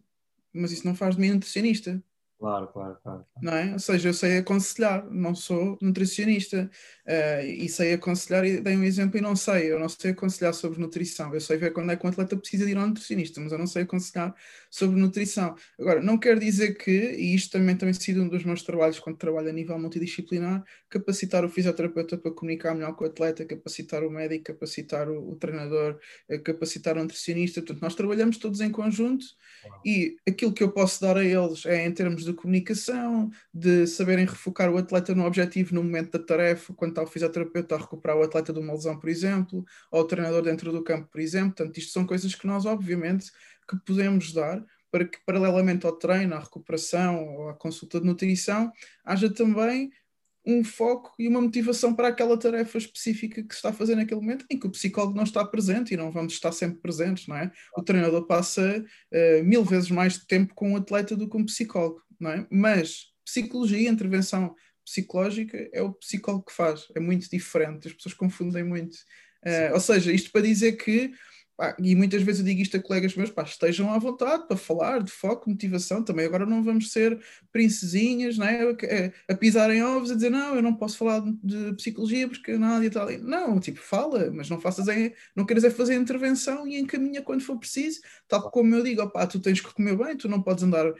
Mas 0.53 0.71
isso 0.71 0.85
não 0.85 0.95
faz 0.95 1.15
de 1.15 1.21
mim 1.21 1.31
nutricionista. 1.31 2.01
Claro, 2.39 2.67
claro, 2.69 2.97
claro. 3.03 3.25
Não 3.41 3.53
é? 3.53 3.73
Ou 3.73 3.79
seja, 3.79 4.09
eu 4.09 4.13
sei 4.13 4.37
aconselhar, 4.37 5.05
não 5.11 5.35
sou 5.35 5.77
nutricionista 5.81 6.71
uh, 7.09 7.43
e 7.43 7.67
sei 7.67 7.93
aconselhar, 7.93 8.45
e 8.45 8.61
dei 8.61 8.77
um 8.77 8.83
exemplo 8.83 9.17
e 9.17 9.21
não 9.21 9.35
sei, 9.35 9.71
eu 9.71 9.79
não 9.79 9.89
sei 9.89 10.11
aconselhar 10.11 10.53
sobre 10.53 10.79
nutrição, 10.79 11.33
eu 11.33 11.41
sei 11.41 11.57
ver 11.57 11.73
quando 11.73 11.91
é 11.91 11.95
que 11.95 12.05
um 12.05 12.09
atleta 12.09 12.37
precisa 12.37 12.65
de 12.65 12.71
ir 12.71 12.77
ao 12.77 12.87
nutricionista, 12.87 13.41
mas 13.41 13.51
eu 13.51 13.57
não 13.57 13.67
sei 13.67 13.83
aconselhar 13.83 14.35
sobre 14.69 14.99
nutrição. 14.99 15.55
Agora, 15.79 16.01
não 16.01 16.17
quer 16.17 16.37
dizer 16.37 16.75
que, 16.75 16.91
e 16.91 17.33
isto 17.33 17.51
também 17.51 17.75
tem 17.75 17.91
sido 17.93 18.21
um 18.21 18.29
dos 18.29 18.43
meus 18.43 18.61
trabalhos 18.61 18.99
quando 18.99 19.17
trabalho 19.17 19.49
a 19.49 19.53
nível 19.53 19.77
multidisciplinar, 19.79 20.63
capacitar 20.89 21.43
o 21.43 21.49
fisioterapeuta 21.49 22.17
para 22.17 22.31
comunicar 22.31 22.75
melhor 22.75 22.95
com 22.95 23.03
o 23.03 23.07
atleta, 23.07 23.43
capacitar 23.45 24.03
o 24.03 24.11
médico, 24.11 24.45
capacitar 24.45 25.09
o, 25.09 25.31
o 25.31 25.35
treinador, 25.35 25.99
eh, 26.29 26.37
capacitar 26.37 26.97
o 26.97 27.01
nutricionista, 27.01 27.61
portanto, 27.61 27.81
nós 27.81 27.95
trabalhamos 27.95 28.37
todos 28.37 28.61
em 28.61 28.69
conjunto 28.69 29.25
e 29.83 30.17
aquilo 30.27 30.53
que 30.53 30.63
eu 30.63 30.71
posso 30.71 31.01
dar 31.01 31.17
a 31.17 31.23
eles 31.23 31.65
é 31.65 31.85
em 31.85 31.91
termos 31.91 32.23
de 32.23 32.33
comunicação, 32.33 33.29
de 33.53 33.87
saberem 33.87 34.25
refocar 34.25 34.71
o 34.71 34.77
atleta 34.77 35.15
no 35.15 35.25
objetivo 35.25 35.73
no 35.73 35.83
momento 35.83 36.17
da 36.17 36.23
tarefa, 36.23 36.73
quando 36.73 36.98
está 36.99 37.03
o 37.03 37.07
fisioterapeuta 37.07 37.75
a 37.75 37.77
recuperar 37.79 38.17
o 38.17 38.23
atleta 38.23 38.51
de 38.51 38.59
uma 38.59 38.73
lesão, 38.73 38.99
por 38.99 39.09
exemplo, 39.09 39.65
ou 39.91 40.01
o 40.01 40.05
treinador 40.05 40.41
dentro 40.41 40.71
do 40.71 40.83
campo, 40.83 41.07
por 41.11 41.21
exemplo. 41.21 41.55
Portanto, 41.55 41.77
isto 41.77 41.91
são 41.91 42.05
coisas 42.05 42.35
que 42.35 42.45
nós, 42.45 42.65
obviamente, 42.65 43.31
que 43.67 43.77
podemos 43.85 44.33
dar 44.33 44.63
para 44.91 45.05
que, 45.05 45.19
paralelamente 45.25 45.85
ao 45.85 45.93
treino, 45.93 46.35
à 46.35 46.39
recuperação 46.39 47.23
ou 47.23 47.49
à 47.49 47.53
consulta 47.53 47.99
de 47.99 48.05
nutrição, 48.05 48.71
haja 49.05 49.31
também 49.31 49.91
um 50.45 50.63
foco 50.63 51.13
e 51.19 51.27
uma 51.27 51.41
motivação 51.41 51.93
para 51.93 52.07
aquela 52.07 52.37
tarefa 52.37 52.77
específica 52.77 53.43
que 53.43 53.53
se 53.53 53.57
está 53.57 53.69
a 53.69 53.73
fazer 53.73 53.95
naquele 53.95 54.21
momento, 54.21 54.45
em 54.49 54.57
que 54.57 54.65
o 54.65 54.71
psicólogo 54.71 55.15
não 55.15 55.23
está 55.23 55.45
presente 55.45 55.93
e 55.93 55.97
não 55.97 56.11
vamos 56.11 56.33
estar 56.33 56.51
sempre 56.51 56.79
presentes, 56.79 57.27
não 57.27 57.35
é? 57.35 57.51
O 57.77 57.83
treinador 57.83 58.25
passa 58.25 58.83
uh, 58.83 59.43
mil 59.43 59.63
vezes 59.63 59.91
mais 59.91 60.17
tempo 60.17 60.55
com 60.55 60.69
o 60.69 60.73
um 60.73 60.77
atleta 60.77 61.15
do 61.15 61.29
que 61.29 61.37
um 61.37 61.45
psicólogo, 61.45 62.01
não 62.19 62.31
é? 62.31 62.47
Mas 62.49 63.09
psicologia, 63.23 63.89
intervenção 63.89 64.55
psicológica, 64.89 65.69
é 65.71 65.81
o 65.81 65.93
psicólogo 65.93 66.45
que 66.45 66.53
faz, 66.53 66.87
é 66.95 66.99
muito 66.99 67.29
diferente, 67.29 67.87
as 67.87 67.93
pessoas 67.93 68.13
confundem 68.13 68.63
muito. 68.63 68.95
Uh, 69.45 69.73
ou 69.73 69.79
seja, 69.79 70.11
isto 70.11 70.31
para 70.31 70.41
dizer 70.41 70.73
que 70.73 71.13
Pá, 71.59 71.75
e 71.77 71.93
muitas 71.93 72.21
vezes 72.21 72.39
eu 72.39 72.45
digo 72.45 72.61
isto 72.61 72.77
a 72.77 72.81
colegas 72.81 73.13
meus, 73.15 73.29
pá, 73.31 73.43
estejam 73.43 73.91
à 73.91 73.99
vontade 73.99 74.47
para 74.47 74.55
falar 74.55 75.03
de 75.03 75.11
foco, 75.11 75.49
motivação, 75.49 76.01
também 76.01 76.25
agora 76.25 76.45
não 76.45 76.63
vamos 76.63 76.89
ser 76.89 77.19
princesinhas, 77.51 78.37
né? 78.37 78.61
a, 79.27 79.33
a 79.33 79.35
pisar 79.35 79.69
em 79.69 79.83
ovos, 79.83 80.09
a 80.09 80.15
dizer 80.15 80.29
não, 80.29 80.55
eu 80.55 80.61
não 80.61 80.73
posso 80.73 80.97
falar 80.97 81.21
de 81.43 81.73
psicologia 81.73 82.29
porque 82.29 82.57
nada 82.57 82.85
e 82.85 82.89
tal. 82.89 83.11
Não, 83.19 83.59
tipo, 83.59 83.81
fala, 83.81 84.31
mas 84.31 84.49
não 84.49 84.57
faças, 84.57 84.87
é, 84.87 85.13
não 85.35 85.45
queres 85.45 85.65
é 85.65 85.69
fazer 85.69 85.95
intervenção 85.95 86.65
e 86.65 86.79
encaminha 86.79 87.21
quando 87.21 87.41
for 87.41 87.59
preciso, 87.59 87.99
tal 88.25 88.49
como 88.49 88.73
eu 88.75 88.81
digo, 88.81 89.01
opá, 89.01 89.27
tu 89.27 89.37
tens 89.41 89.59
que 89.59 89.73
comer 89.73 89.97
bem, 89.97 90.15
tu 90.15 90.29
não 90.29 90.41
podes 90.41 90.63
andar 90.63 90.89
uh, 90.89 90.95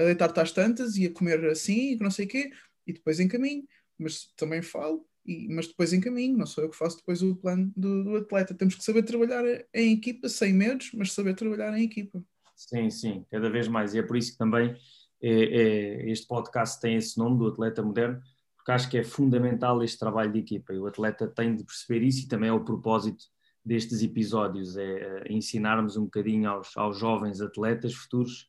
a 0.00 0.04
deitar-te 0.04 0.40
às 0.40 0.52
tantas 0.52 0.96
e 0.96 1.04
a 1.04 1.12
comer 1.12 1.44
assim, 1.50 1.92
e 1.92 1.96
não 1.96 2.10
sei 2.10 2.24
o 2.24 2.28
quê, 2.28 2.50
e 2.88 2.92
depois 2.94 3.20
encaminho, 3.20 3.64
mas 3.98 4.32
também 4.36 4.62
falo 4.62 5.06
e, 5.28 5.46
mas 5.54 5.68
depois 5.68 5.92
encaminho, 5.92 6.38
não 6.38 6.46
sou 6.46 6.64
eu 6.64 6.70
que 6.70 6.76
faço 6.76 6.96
depois 6.96 7.22
o 7.22 7.36
plano 7.36 7.70
do, 7.76 8.02
do, 8.02 8.16
atleta. 8.16 8.54
Temos 8.54 8.74
que 8.74 8.82
saber 8.82 9.02
trabalhar 9.02 9.44
em 9.74 9.92
equipa, 9.92 10.26
sem 10.28 10.54
medos, 10.54 10.90
mas 10.94 11.12
saber 11.12 11.34
trabalhar 11.34 11.76
em 11.78 11.84
equipa. 11.84 12.24
Sim, 12.56 12.88
sim, 12.88 13.26
cada 13.30 13.50
vez 13.50 13.68
mais. 13.68 13.94
E 13.94 13.98
é 13.98 14.02
por 14.02 14.16
isso 14.16 14.32
que 14.32 14.38
também 14.38 14.74
é, 15.22 15.30
é, 15.30 16.10
este 16.10 16.26
podcast 16.26 16.80
tem 16.80 16.96
esse 16.96 17.18
nome, 17.18 17.38
do 17.38 17.46
Atleta 17.46 17.82
Moderno, 17.82 18.22
porque 18.56 18.72
acho 18.72 18.88
que 18.88 18.96
é 18.96 19.04
fundamental 19.04 19.82
este 19.84 19.98
trabalho 19.98 20.32
de 20.32 20.38
equipa 20.38 20.72
e 20.72 20.78
o 20.78 20.86
atleta 20.86 21.28
tem 21.28 21.54
de 21.54 21.62
perceber 21.62 22.04
isso 22.04 22.24
e 22.24 22.28
também 22.28 22.48
é 22.48 22.52
o 22.52 22.64
propósito 22.64 23.24
destes 23.64 24.02
episódios, 24.02 24.76
é, 24.78 25.24
é 25.26 25.32
ensinarmos 25.32 25.96
um 25.96 26.04
bocadinho 26.04 26.48
aos, 26.48 26.74
aos 26.74 26.98
jovens 26.98 27.40
atletas 27.42 27.92
futuros 27.94 28.48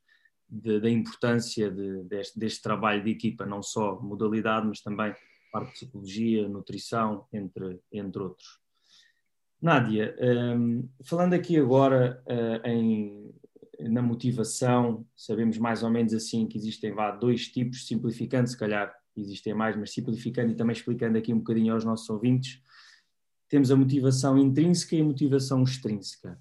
de, 0.50 0.80
da 0.80 0.90
importância 0.90 1.70
de, 1.70 2.04
deste, 2.04 2.40
deste 2.40 2.62
trabalho 2.62 3.04
de 3.04 3.12
equipa, 3.12 3.46
não 3.46 3.62
só 3.62 4.00
modalidade, 4.02 4.68
mas 4.68 4.82
também 4.82 5.14
parte 5.52 5.68
de 5.68 5.74
psicologia, 5.74 6.48
nutrição, 6.48 7.26
entre, 7.32 7.80
entre 7.92 8.22
outros. 8.22 8.60
Nádia, 9.62 10.16
um, 10.58 10.88
falando 11.04 11.34
aqui 11.34 11.58
agora 11.58 12.24
uh, 12.26 12.68
em, 12.68 13.34
na 13.80 14.02
motivação, 14.02 15.06
sabemos 15.16 15.58
mais 15.58 15.84
ou 15.84 15.90
menos 15.90 16.14
assim 16.14 16.48
que 16.48 16.58
existem 16.58 16.94
vá, 16.94 17.12
dois 17.12 17.48
tipos, 17.48 17.86
simplificando, 17.86 18.48
se 18.48 18.58
calhar 18.58 18.94
existem 19.18 19.54
mais, 19.54 19.76
mas 19.76 19.92
simplificando 19.92 20.52
e 20.52 20.56
também 20.56 20.74
explicando 20.74 21.18
aqui 21.18 21.34
um 21.34 21.40
bocadinho 21.40 21.74
aos 21.74 21.84
nossos 21.84 22.10
ouvintes, 22.10 22.62
temos 23.50 23.70
a 23.72 23.76
motivação 23.76 24.38
intrínseca 24.38 24.96
e 24.96 25.02
a 25.02 25.04
motivação 25.04 25.64
extrínseca. 25.64 26.40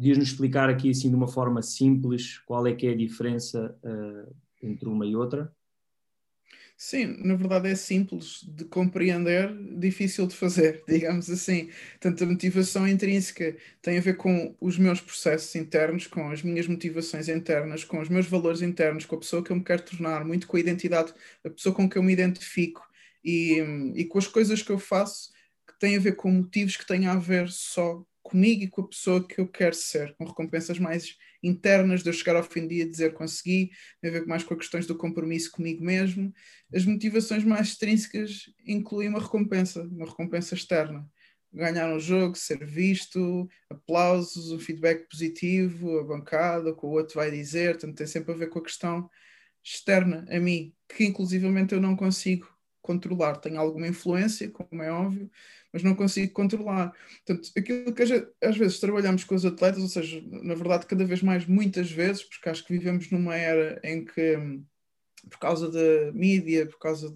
Podias-nos 0.00 0.28
explicar 0.28 0.70
aqui 0.70 0.88
assim 0.88 1.10
de 1.10 1.14
uma 1.14 1.28
forma 1.28 1.60
simples 1.60 2.38
qual 2.38 2.66
é 2.66 2.74
que 2.74 2.86
é 2.86 2.92
a 2.92 2.96
diferença 2.96 3.76
uh, 3.84 4.34
entre 4.62 4.88
uma 4.88 5.04
e 5.04 5.14
outra? 5.14 5.54
Sim, 6.74 7.18
na 7.22 7.34
verdade 7.34 7.68
é 7.68 7.74
simples 7.74 8.42
de 8.42 8.64
compreender, 8.64 9.54
difícil 9.78 10.26
de 10.26 10.34
fazer, 10.34 10.82
digamos 10.88 11.28
assim. 11.28 11.68
Tanto 12.00 12.24
a 12.24 12.26
motivação 12.26 12.88
intrínseca 12.88 13.54
tem 13.82 13.98
a 13.98 14.00
ver 14.00 14.16
com 14.16 14.56
os 14.58 14.78
meus 14.78 15.02
processos 15.02 15.54
internos, 15.54 16.06
com 16.06 16.30
as 16.30 16.42
minhas 16.42 16.66
motivações 16.66 17.28
internas, 17.28 17.84
com 17.84 18.00
os 18.00 18.08
meus 18.08 18.24
valores 18.24 18.62
internos, 18.62 19.04
com 19.04 19.16
a 19.16 19.20
pessoa 19.20 19.44
que 19.44 19.52
eu 19.52 19.56
me 19.56 19.62
quero 19.62 19.82
tornar, 19.82 20.24
muito 20.24 20.46
com 20.46 20.56
a 20.56 20.60
identidade, 20.60 21.12
a 21.44 21.50
pessoa 21.50 21.74
com 21.74 21.86
que 21.86 21.98
eu 21.98 22.02
me 22.02 22.14
identifico 22.14 22.88
e, 23.22 23.58
e 23.94 24.06
com 24.06 24.16
as 24.16 24.26
coisas 24.26 24.62
que 24.62 24.72
eu 24.72 24.78
faço 24.78 25.30
que 25.68 25.78
têm 25.78 25.98
a 25.98 26.00
ver 26.00 26.16
com 26.16 26.30
motivos 26.30 26.78
que 26.78 26.86
têm 26.86 27.06
a 27.06 27.16
ver 27.16 27.50
só 27.50 28.02
comigo 28.22 28.62
e 28.62 28.68
com 28.68 28.82
a 28.82 28.88
pessoa 28.88 29.26
que 29.26 29.40
eu 29.40 29.48
quero 29.48 29.74
ser, 29.74 30.14
com 30.16 30.24
recompensas 30.24 30.78
mais 30.78 31.16
internas 31.42 32.02
de 32.02 32.08
eu 32.10 32.12
chegar 32.12 32.36
ao 32.36 32.42
fim 32.42 32.62
do 32.62 32.68
dia 32.68 32.84
e 32.84 32.88
dizer 32.88 33.14
consegui, 33.14 33.70
tem 34.00 34.10
a 34.10 34.12
ver 34.12 34.26
mais 34.26 34.44
com 34.44 34.54
as 34.54 34.60
questões 34.60 34.86
do 34.86 34.96
compromisso 34.96 35.50
comigo 35.50 35.82
mesmo. 35.84 36.32
As 36.74 36.84
motivações 36.84 37.44
mais 37.44 37.68
extrínsecas 37.68 38.50
incluem 38.66 39.08
uma 39.08 39.20
recompensa, 39.20 39.82
uma 39.82 40.06
recompensa 40.06 40.54
externa. 40.54 41.08
Ganhar 41.52 41.92
um 41.92 41.98
jogo, 41.98 42.36
ser 42.36 42.64
visto, 42.64 43.48
aplausos, 43.68 44.52
um 44.52 44.58
feedback 44.58 45.08
positivo, 45.08 45.98
a 45.98 46.04
bancada, 46.04 46.70
o 46.70 46.76
que 46.76 46.86
o 46.86 46.90
outro 46.90 47.16
vai 47.16 47.30
dizer, 47.30 47.72
portanto, 47.72 47.96
tem 47.96 48.06
sempre 48.06 48.32
a 48.32 48.36
ver 48.36 48.48
com 48.48 48.60
a 48.60 48.62
questão 48.62 49.10
externa 49.62 50.24
a 50.30 50.38
mim, 50.38 50.72
que 50.88 51.04
inclusivamente 51.04 51.74
eu 51.74 51.80
não 51.80 51.96
consigo 51.96 52.48
controlar. 52.82 53.36
Tenho 53.36 53.60
alguma 53.60 53.88
influência, 53.88 54.50
como 54.50 54.82
é 54.82 54.90
óbvio, 54.90 55.30
mas 55.72 55.82
não 55.82 55.94
consigo 55.94 56.32
controlar. 56.32 56.92
Portanto, 57.24 57.50
aquilo 57.56 57.92
que 57.94 58.02
às 58.42 58.56
vezes 58.56 58.80
trabalhamos 58.80 59.24
com 59.24 59.34
os 59.34 59.44
atletas, 59.44 59.82
ou 59.82 59.88
seja, 59.88 60.22
na 60.26 60.54
verdade, 60.54 60.86
cada 60.86 61.04
vez 61.04 61.22
mais, 61.22 61.46
muitas 61.46 61.90
vezes, 61.90 62.22
porque 62.24 62.48
acho 62.48 62.64
que 62.64 62.72
vivemos 62.72 63.10
numa 63.10 63.36
era 63.36 63.80
em 63.84 64.04
que, 64.04 64.36
por 65.28 65.38
causa 65.38 65.70
da 65.70 66.12
mídia, 66.12 66.66
por 66.66 66.78
causa 66.78 67.14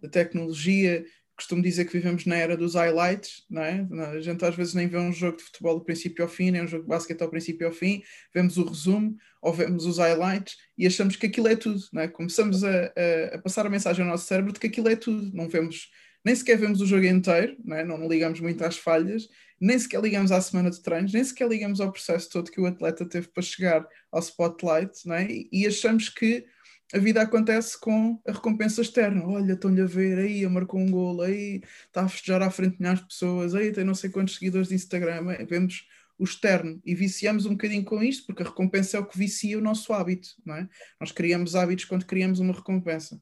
da 0.00 0.08
tecnologia, 0.08 1.04
costumo 1.38 1.62
dizer 1.62 1.84
que 1.84 1.92
vivemos 1.92 2.26
na 2.26 2.36
era 2.36 2.56
dos 2.56 2.74
highlights, 2.74 3.46
não 3.48 3.62
é? 3.62 3.86
A 4.12 4.20
gente 4.20 4.44
às 4.44 4.54
vezes 4.56 4.74
nem 4.74 4.88
vê 4.88 4.98
um 4.98 5.12
jogo 5.12 5.36
de 5.36 5.44
futebol 5.44 5.78
do 5.78 5.84
princípio 5.84 6.24
ao 6.24 6.28
fim, 6.28 6.50
nem 6.50 6.62
um 6.62 6.66
jogo 6.66 6.82
de 6.82 6.88
basquete 6.88 7.22
ao 7.22 7.30
princípio 7.30 7.66
ao 7.66 7.72
fim, 7.72 8.02
vemos 8.34 8.56
o 8.56 8.64
resumo 8.64 9.16
ou 9.40 9.52
vemos 9.52 9.86
os 9.86 9.98
highlights 9.98 10.56
e 10.76 10.84
achamos 10.84 11.14
que 11.14 11.26
aquilo 11.26 11.46
é 11.46 11.54
tudo, 11.54 11.80
não 11.92 12.02
é? 12.02 12.08
Começamos 12.08 12.64
a, 12.64 12.70
a, 12.70 13.36
a 13.36 13.38
passar 13.38 13.64
a 13.64 13.70
mensagem 13.70 14.04
ao 14.04 14.10
nosso 14.10 14.26
cérebro 14.26 14.52
de 14.52 14.58
que 14.58 14.66
aquilo 14.66 14.88
é 14.88 14.96
tudo, 14.96 15.30
não 15.32 15.48
vemos 15.48 15.88
nem 16.24 16.34
sequer 16.34 16.58
vemos 16.58 16.80
o 16.80 16.86
jogo 16.86 17.04
inteiro, 17.04 17.56
não, 17.64 17.76
é? 17.76 17.84
não 17.84 18.08
ligamos 18.08 18.40
muito 18.40 18.62
às 18.64 18.76
falhas, 18.76 19.28
nem 19.60 19.78
sequer 19.78 20.02
ligamos 20.02 20.32
à 20.32 20.40
semana 20.40 20.70
de 20.70 20.82
treinos, 20.82 21.12
nem 21.12 21.22
sequer 21.22 21.48
ligamos 21.48 21.80
ao 21.80 21.92
processo 21.92 22.28
todo 22.28 22.50
que 22.50 22.60
o 22.60 22.66
atleta 22.66 23.08
teve 23.08 23.28
para 23.28 23.42
chegar 23.42 23.86
ao 24.10 24.20
spotlight, 24.20 25.10
é? 25.10 25.26
e 25.52 25.66
achamos 25.66 26.08
que 26.08 26.44
a 26.92 26.98
vida 26.98 27.20
acontece 27.20 27.78
com 27.78 28.20
a 28.26 28.32
recompensa 28.32 28.80
externa. 28.80 29.26
Olha, 29.26 29.52
estão-lhe 29.52 29.80
a 29.80 29.86
ver, 29.86 30.18
aí 30.18 30.46
marcou 30.48 30.80
um 30.80 30.90
golo, 30.90 31.22
aí 31.22 31.62
está 31.86 32.02
a 32.02 32.08
festejar 32.08 32.42
à 32.42 32.50
frente 32.50 32.72
de 32.72 32.80
milhares 32.80 33.00
de 33.00 33.08
pessoas, 33.08 33.54
aí 33.54 33.72
tem 33.72 33.84
não 33.84 33.94
sei 33.94 34.10
quantos 34.10 34.34
seguidores 34.34 34.68
de 34.68 34.74
Instagram. 34.74 35.30
É? 35.32 35.44
Vemos 35.44 35.86
o 36.18 36.24
externo 36.24 36.80
e 36.84 36.94
viciamos 36.94 37.46
um 37.46 37.50
bocadinho 37.50 37.84
com 37.84 38.02
isto, 38.02 38.26
porque 38.26 38.42
a 38.42 38.46
recompensa 38.46 38.96
é 38.96 39.00
o 39.00 39.06
que 39.06 39.16
vicia 39.16 39.56
o 39.56 39.60
nosso 39.60 39.92
hábito, 39.92 40.30
não 40.44 40.56
é? 40.56 40.68
Nós 41.00 41.12
criamos 41.12 41.54
hábitos 41.54 41.84
quando 41.84 42.04
criamos 42.04 42.40
uma 42.40 42.52
recompensa 42.52 43.14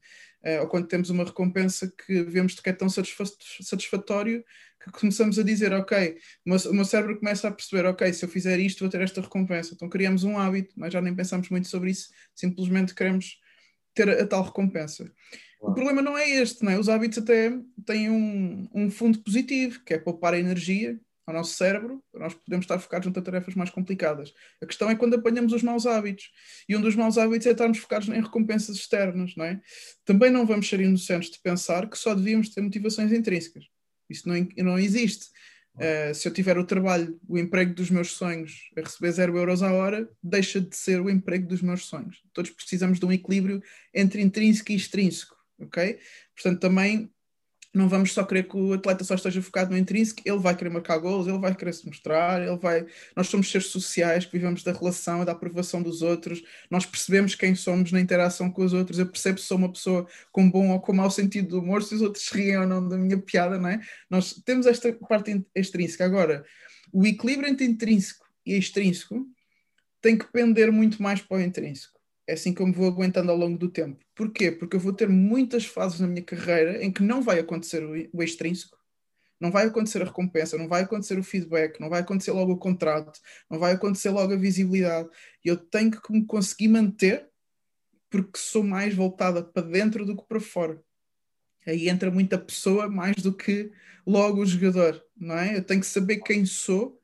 uh, 0.45 0.63
ou 0.63 0.69
quando 0.69 0.87
temos 0.87 1.11
uma 1.11 1.25
recompensa 1.25 1.93
que 2.07 2.23
vemos 2.23 2.55
que 2.55 2.71
é 2.71 2.73
tão 2.73 2.89
satisfatório 2.89 4.43
que 4.83 4.91
começamos 4.93 5.39
a 5.39 5.43
dizer, 5.43 5.73
ok, 5.73 6.17
o 6.47 6.73
meu 6.73 6.85
cérebro 6.85 7.19
começa 7.19 7.49
a 7.49 7.51
perceber, 7.51 7.87
ok, 7.87 8.13
se 8.13 8.25
eu 8.25 8.29
fizer 8.29 8.59
isto 8.61 8.81
vou 8.81 8.89
ter 8.89 9.01
esta 9.01 9.21
recompensa. 9.21 9.75
Então 9.75 9.89
criamos 9.89 10.23
um 10.23 10.39
hábito, 10.39 10.75
mas 10.77 10.93
já 10.93 11.01
nem 11.03 11.15
pensamos 11.15 11.49
muito 11.49 11.67
sobre 11.67 11.91
isso, 11.91 12.09
simplesmente 12.35 12.95
queremos 12.95 13.41
ter 13.97 14.09
a, 14.09 14.23
a 14.23 14.27
tal 14.27 14.45
recompensa. 14.45 15.11
O 15.61 15.73
problema 15.73 16.01
não 16.01 16.17
é 16.17 16.29
este, 16.29 16.63
não 16.63 16.71
é? 16.71 16.79
os 16.79 16.89
hábitos 16.89 17.19
até 17.19 17.59
têm 17.85 18.11
um, 18.11 18.69
um 18.73 18.91
fundo 18.91 19.19
positivo, 19.19 19.83
que 19.85 19.95
é 19.95 19.99
poupar 19.99 20.35
energia, 20.35 21.01
ao 21.27 21.35
nosso 21.35 21.55
cérebro, 21.55 22.03
nós 22.15 22.35
podemos 22.35 22.65
estar 22.65 22.79
focados 22.79 23.09
em 23.09 23.13
tarefas 23.13 23.57
mais 23.57 23.69
complicadas. 23.69 24.33
A 24.63 24.67
questão 24.67 24.89
é 24.89 24.95
quando 24.95 25.15
apanhamos 25.15 25.53
os 25.53 25.63
maus 25.63 25.85
hábitos. 25.85 26.31
E 26.69 26.77
um 26.77 26.81
dos 26.81 26.95
maus 26.95 27.19
hábitos 27.19 27.49
é 27.49 27.51
estarmos 27.51 27.79
focados 27.79 28.09
em 28.09 28.23
recompensas 28.23 28.77
externas, 28.77 29.35
não 29.37 29.45
é? 29.45 29.61
Também 30.05 30.31
não 30.31 30.47
vamos 30.47 30.69
ser 30.69 30.81
inocentes 30.81 31.31
de 31.31 31.41
pensar 31.41 31.91
que 31.91 31.99
só 31.99 32.15
devíamos 32.15 32.51
ter 32.51 32.61
motivações 32.61 33.11
intrínsecas. 33.11 33.65
Isso 34.09 34.29
não, 34.29 34.37
não 34.59 34.79
existe. 34.79 35.27
Uh, 35.77 36.15
se 36.15 36.27
eu 36.27 36.33
tiver 36.33 36.57
o 36.59 36.65
trabalho, 36.65 37.21
o 37.29 37.37
emprego 37.37 37.75
dos 37.75 37.91
meus 37.91 38.13
sonhos 38.13 38.71
a 38.77 38.81
receber 38.81 39.13
0 39.13 39.37
euros 39.37 39.63
a 39.63 39.73
hora, 39.73 40.09
deixa 40.23 40.61
de 40.61 40.75
ser 40.75 41.01
o 41.01 41.11
emprego 41.11 41.47
dos 41.47 41.61
meus 41.61 41.85
sonhos. 41.85 42.23
Todos 42.33 42.51
precisamos 42.51 42.99
de 42.99 43.05
um 43.05 43.13
equilíbrio 43.13 43.63
entre 43.93 44.23
intrínseco 44.23 44.73
e 44.73 44.77
extrínseco, 44.77 45.37
ok? 45.59 45.99
Portanto, 46.35 46.61
também 46.61 47.11
não 47.77 47.89
vamos 47.89 48.13
só 48.13 48.25
querer 48.25 48.49
que 48.49 48.57
o 48.57 48.73
atleta 48.73 49.05
só 49.05 49.15
esteja 49.15 49.43
focado 49.43 49.71
no 49.71 49.77
intrínseco, 49.77 50.23
ele 50.25 50.39
vai 50.39 50.57
querer 50.57 50.71
marcar 50.71 50.99
gols, 50.99 51.27
ele 51.27 51.39
vai 51.39 51.55
querer 51.55 51.75
se 51.75 51.87
mostrar, 51.87 52.41
ele 52.43 52.57
vai. 52.57 52.87
Nós 53.15 53.29
somos 53.29 53.51
seres 53.51 53.67
sociais 53.67 54.25
que 54.25 54.33
vivemos 54.33 54.63
da 54.63 54.73
relação 54.73 55.23
e 55.23 55.25
da 55.25 55.33
aprovação 55.33 55.83
dos 55.83 56.03
outros, 56.03 56.43
nós 56.71 56.87
percebemos 56.87 57.35
quem 57.35 57.55
somos 57.55 57.93
na 57.93 58.01
interação 58.01 58.51
com 58.51 58.65
os 58.65 58.73
outros. 58.73 58.99
Eu 58.99 59.07
percebo 59.07 59.39
se 59.39 59.47
sou 59.47 59.59
uma 59.59 59.71
pessoa 59.71 60.07
com 60.33 60.51
bom 60.51 60.71
ou 60.71 60.81
com 60.81 60.93
mau 60.93 61.11
sentido 61.11 61.49
do 61.49 61.61
humor, 61.61 61.83
se 61.83 61.95
os 61.95 62.03
outros 62.03 62.29
riem 62.31 62.59
ou 62.59 62.67
não 62.67 62.89
da 62.89 62.97
minha 62.97 63.19
piada, 63.19 63.59
não 63.59 63.69
é? 63.69 63.81
Nós 64.09 64.33
temos 64.45 64.67
esta 64.67 64.93
parte 64.93 65.45
extrínseca. 65.55 66.05
Agora, 66.05 66.45
o 66.93 67.07
equilíbrio 67.07 67.49
entre 67.49 67.67
intrínseco 67.67 68.25
e 68.45 68.57
extrínseco 68.57 69.27
tem 70.01 70.17
que 70.17 70.31
pender 70.33 70.71
muito 70.73 71.03
mais 71.03 71.21
para 71.21 71.39
o 71.39 71.41
intrínseco 71.41 71.96
é 72.27 72.35
assim 72.35 72.53
que 72.53 72.61
eu 72.61 72.67
me 72.67 72.73
vou 72.73 72.89
aguentando 72.89 73.31
ao 73.31 73.37
longo 73.37 73.57
do 73.57 73.69
tempo. 73.69 74.05
Porquê? 74.15 74.51
Porque 74.51 74.77
eu 74.77 74.81
vou 74.81 74.93
ter 74.93 75.09
muitas 75.09 75.65
fases 75.65 76.01
na 76.01 76.07
minha 76.07 76.23
carreira 76.23 76.83
em 76.83 76.91
que 76.91 77.03
não 77.03 77.23
vai 77.23 77.39
acontecer 77.39 77.85
o, 77.85 78.23
extrínseco, 78.23 78.77
não 79.41 79.51
vai 79.51 79.67
acontecer 79.67 80.03
a 80.03 80.07
recompensa, 80.07 80.59
não 80.59 80.67
vai 80.67 80.83
acontecer 80.83 81.19
o 81.19 81.23
feedback, 81.23 81.81
não 81.81 81.89
vai 81.89 82.01
acontecer 82.01 82.33
logo 82.33 82.53
o 82.53 82.59
contrato, 82.59 83.21
não 83.51 83.59
vai 83.59 83.73
acontecer 83.73 84.11
logo 84.11 84.33
a 84.33 84.37
visibilidade. 84.37 85.09
Eu 85.45 85.57
tenho 85.57 85.91
que 85.91 86.13
me 86.13 86.25
conseguir 86.25 86.69
manter 86.69 87.29
porque 88.11 88.39
sou 88.39 88.63
mais 88.63 88.95
voltada 88.95 89.43
para 89.43 89.67
dentro 89.67 90.05
do 90.05 90.17
que 90.17 90.27
para 90.27 90.41
fora. 90.41 90.83
Aí 91.67 91.89
entra 91.89 92.11
muita 92.11 92.39
pessoa 92.39 92.89
mais 92.89 93.17
do 93.17 93.33
que 93.33 93.71
logo 94.07 94.41
o 94.41 94.47
jogador, 94.47 95.05
não 95.17 95.37
é? 95.37 95.57
Eu 95.57 95.65
tenho 95.65 95.81
que 95.81 95.87
saber 95.87 96.19
quem 96.19 96.47
sou 96.47 97.01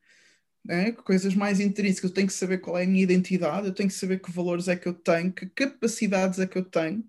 né? 0.65 0.93
coisas 0.93 1.35
mais 1.35 1.61
intrínsecas. 1.61 2.11
Eu 2.11 2.15
tenho 2.15 2.27
que 2.27 2.33
saber 2.33 2.59
qual 2.59 2.79
é 2.79 2.85
a 2.85 2.87
minha 2.87 3.03
identidade, 3.03 3.67
eu 3.67 3.75
tenho 3.75 3.89
que 3.89 3.95
saber 3.95 4.21
que 4.21 4.31
valores 4.31 4.69
é 4.69 4.77
que 4.77 4.87
eu 4.89 4.95
tenho, 4.95 5.33
que 5.33 5.47
capacidades 5.47 6.39
é 6.39 6.47
que 6.47 6.59
eu 6.59 6.65
tenho, 6.65 7.05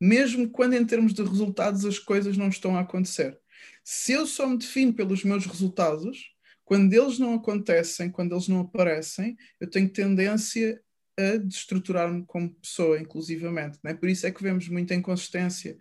mesmo 0.00 0.48
quando 0.48 0.74
em 0.74 0.84
termos 0.84 1.12
de 1.12 1.22
resultados 1.22 1.84
as 1.84 1.98
coisas 1.98 2.36
não 2.36 2.48
estão 2.48 2.76
a 2.76 2.80
acontecer. 2.80 3.38
Se 3.82 4.12
eu 4.12 4.26
só 4.26 4.46
me 4.46 4.58
defino 4.58 4.92
pelos 4.92 5.24
meus 5.24 5.46
resultados, 5.46 6.32
quando 6.64 6.92
eles 6.92 7.18
não 7.18 7.34
acontecem, 7.34 8.10
quando 8.10 8.34
eles 8.34 8.46
não 8.46 8.60
aparecem, 8.60 9.36
eu 9.58 9.68
tenho 9.68 9.88
tendência 9.88 10.80
a 11.18 11.36
destruturar-me 11.38 12.24
como 12.26 12.54
pessoa, 12.54 13.00
inclusivamente. 13.00 13.78
Né? 13.82 13.94
Por 13.94 14.08
isso 14.08 14.26
é 14.26 14.30
que 14.30 14.42
vemos 14.42 14.68
muita 14.68 14.94
inconsistência 14.94 15.76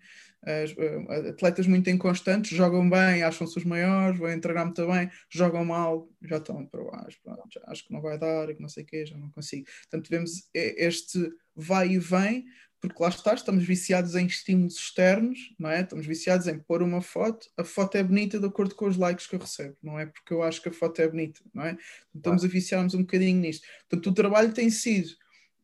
atletas 1.30 1.68
muito 1.68 1.90
inconstantes, 1.90 2.56
jogam 2.56 2.90
bem, 2.90 3.24
acham-se 3.24 3.58
os 3.58 3.66
maiores, 3.66 4.18
vão 4.18 4.40
treinar 4.40 4.66
muito 4.66 4.88
bem, 4.88 5.10
jogam 5.30 5.66
mal, 5.66 6.10
já 6.22 6.38
estão 6.38 6.66
para 6.66 6.84
baixo, 6.84 7.20
pronto, 7.24 7.48
já 7.52 7.62
acho 7.68 7.86
que 7.86 7.94
não 7.94 8.02
vai 8.02 8.18
dar, 8.18 8.54
que 8.54 8.62
não 8.62 8.70
sei 8.70 8.84
o 8.84 8.86
quê, 8.86 9.06
já 9.06 9.18
não 9.18 9.30
consigo. 9.32 9.66
Portanto, 9.90 10.10
vemos 10.10 10.50
este 10.54 11.32
vai 11.56 11.90
e 11.90 12.00
vem, 12.00 12.46
porque 12.80 13.02
lá 13.02 13.10
está, 13.10 13.34
estamos 13.34 13.66
viciados 13.66 14.16
em 14.16 14.28
estímulos 14.28 14.76
externos, 14.76 15.54
não 15.60 15.70
é? 15.70 15.82
Estamos 15.82 16.06
viciados 16.06 16.48
em 16.48 16.60
pôr 16.60 16.84
uma 16.84 17.02
foto, 17.02 17.48
a 17.58 17.64
foto 17.64 17.96
é 17.96 18.04
bonita 18.04 18.40
de 18.40 18.46
acordo 18.46 18.76
com 18.76 18.86
os 18.86 18.98
likes 18.98 19.28
que 19.28 19.36
eu 19.36 19.40
recebo, 19.40 19.76
não 19.82 20.00
é 20.00 20.06
porque 20.06 20.34
eu 20.34 20.44
acho 20.44 20.62
que 20.62 20.70
a 20.70 20.74
foto 20.74 21.02
é 21.02 21.08
bonita, 21.08 21.42
não 21.54 21.66
é? 21.66 21.78
Estamos 22.16 22.46
a 22.46 22.48
viciar-nos 22.48 22.94
um 22.94 23.02
bocadinho 23.02 23.42
nisto. 23.42 23.68
Portanto, 23.90 24.10
o 24.10 24.14
trabalho 24.14 24.54
tem 24.54 24.70
sido 24.70 25.10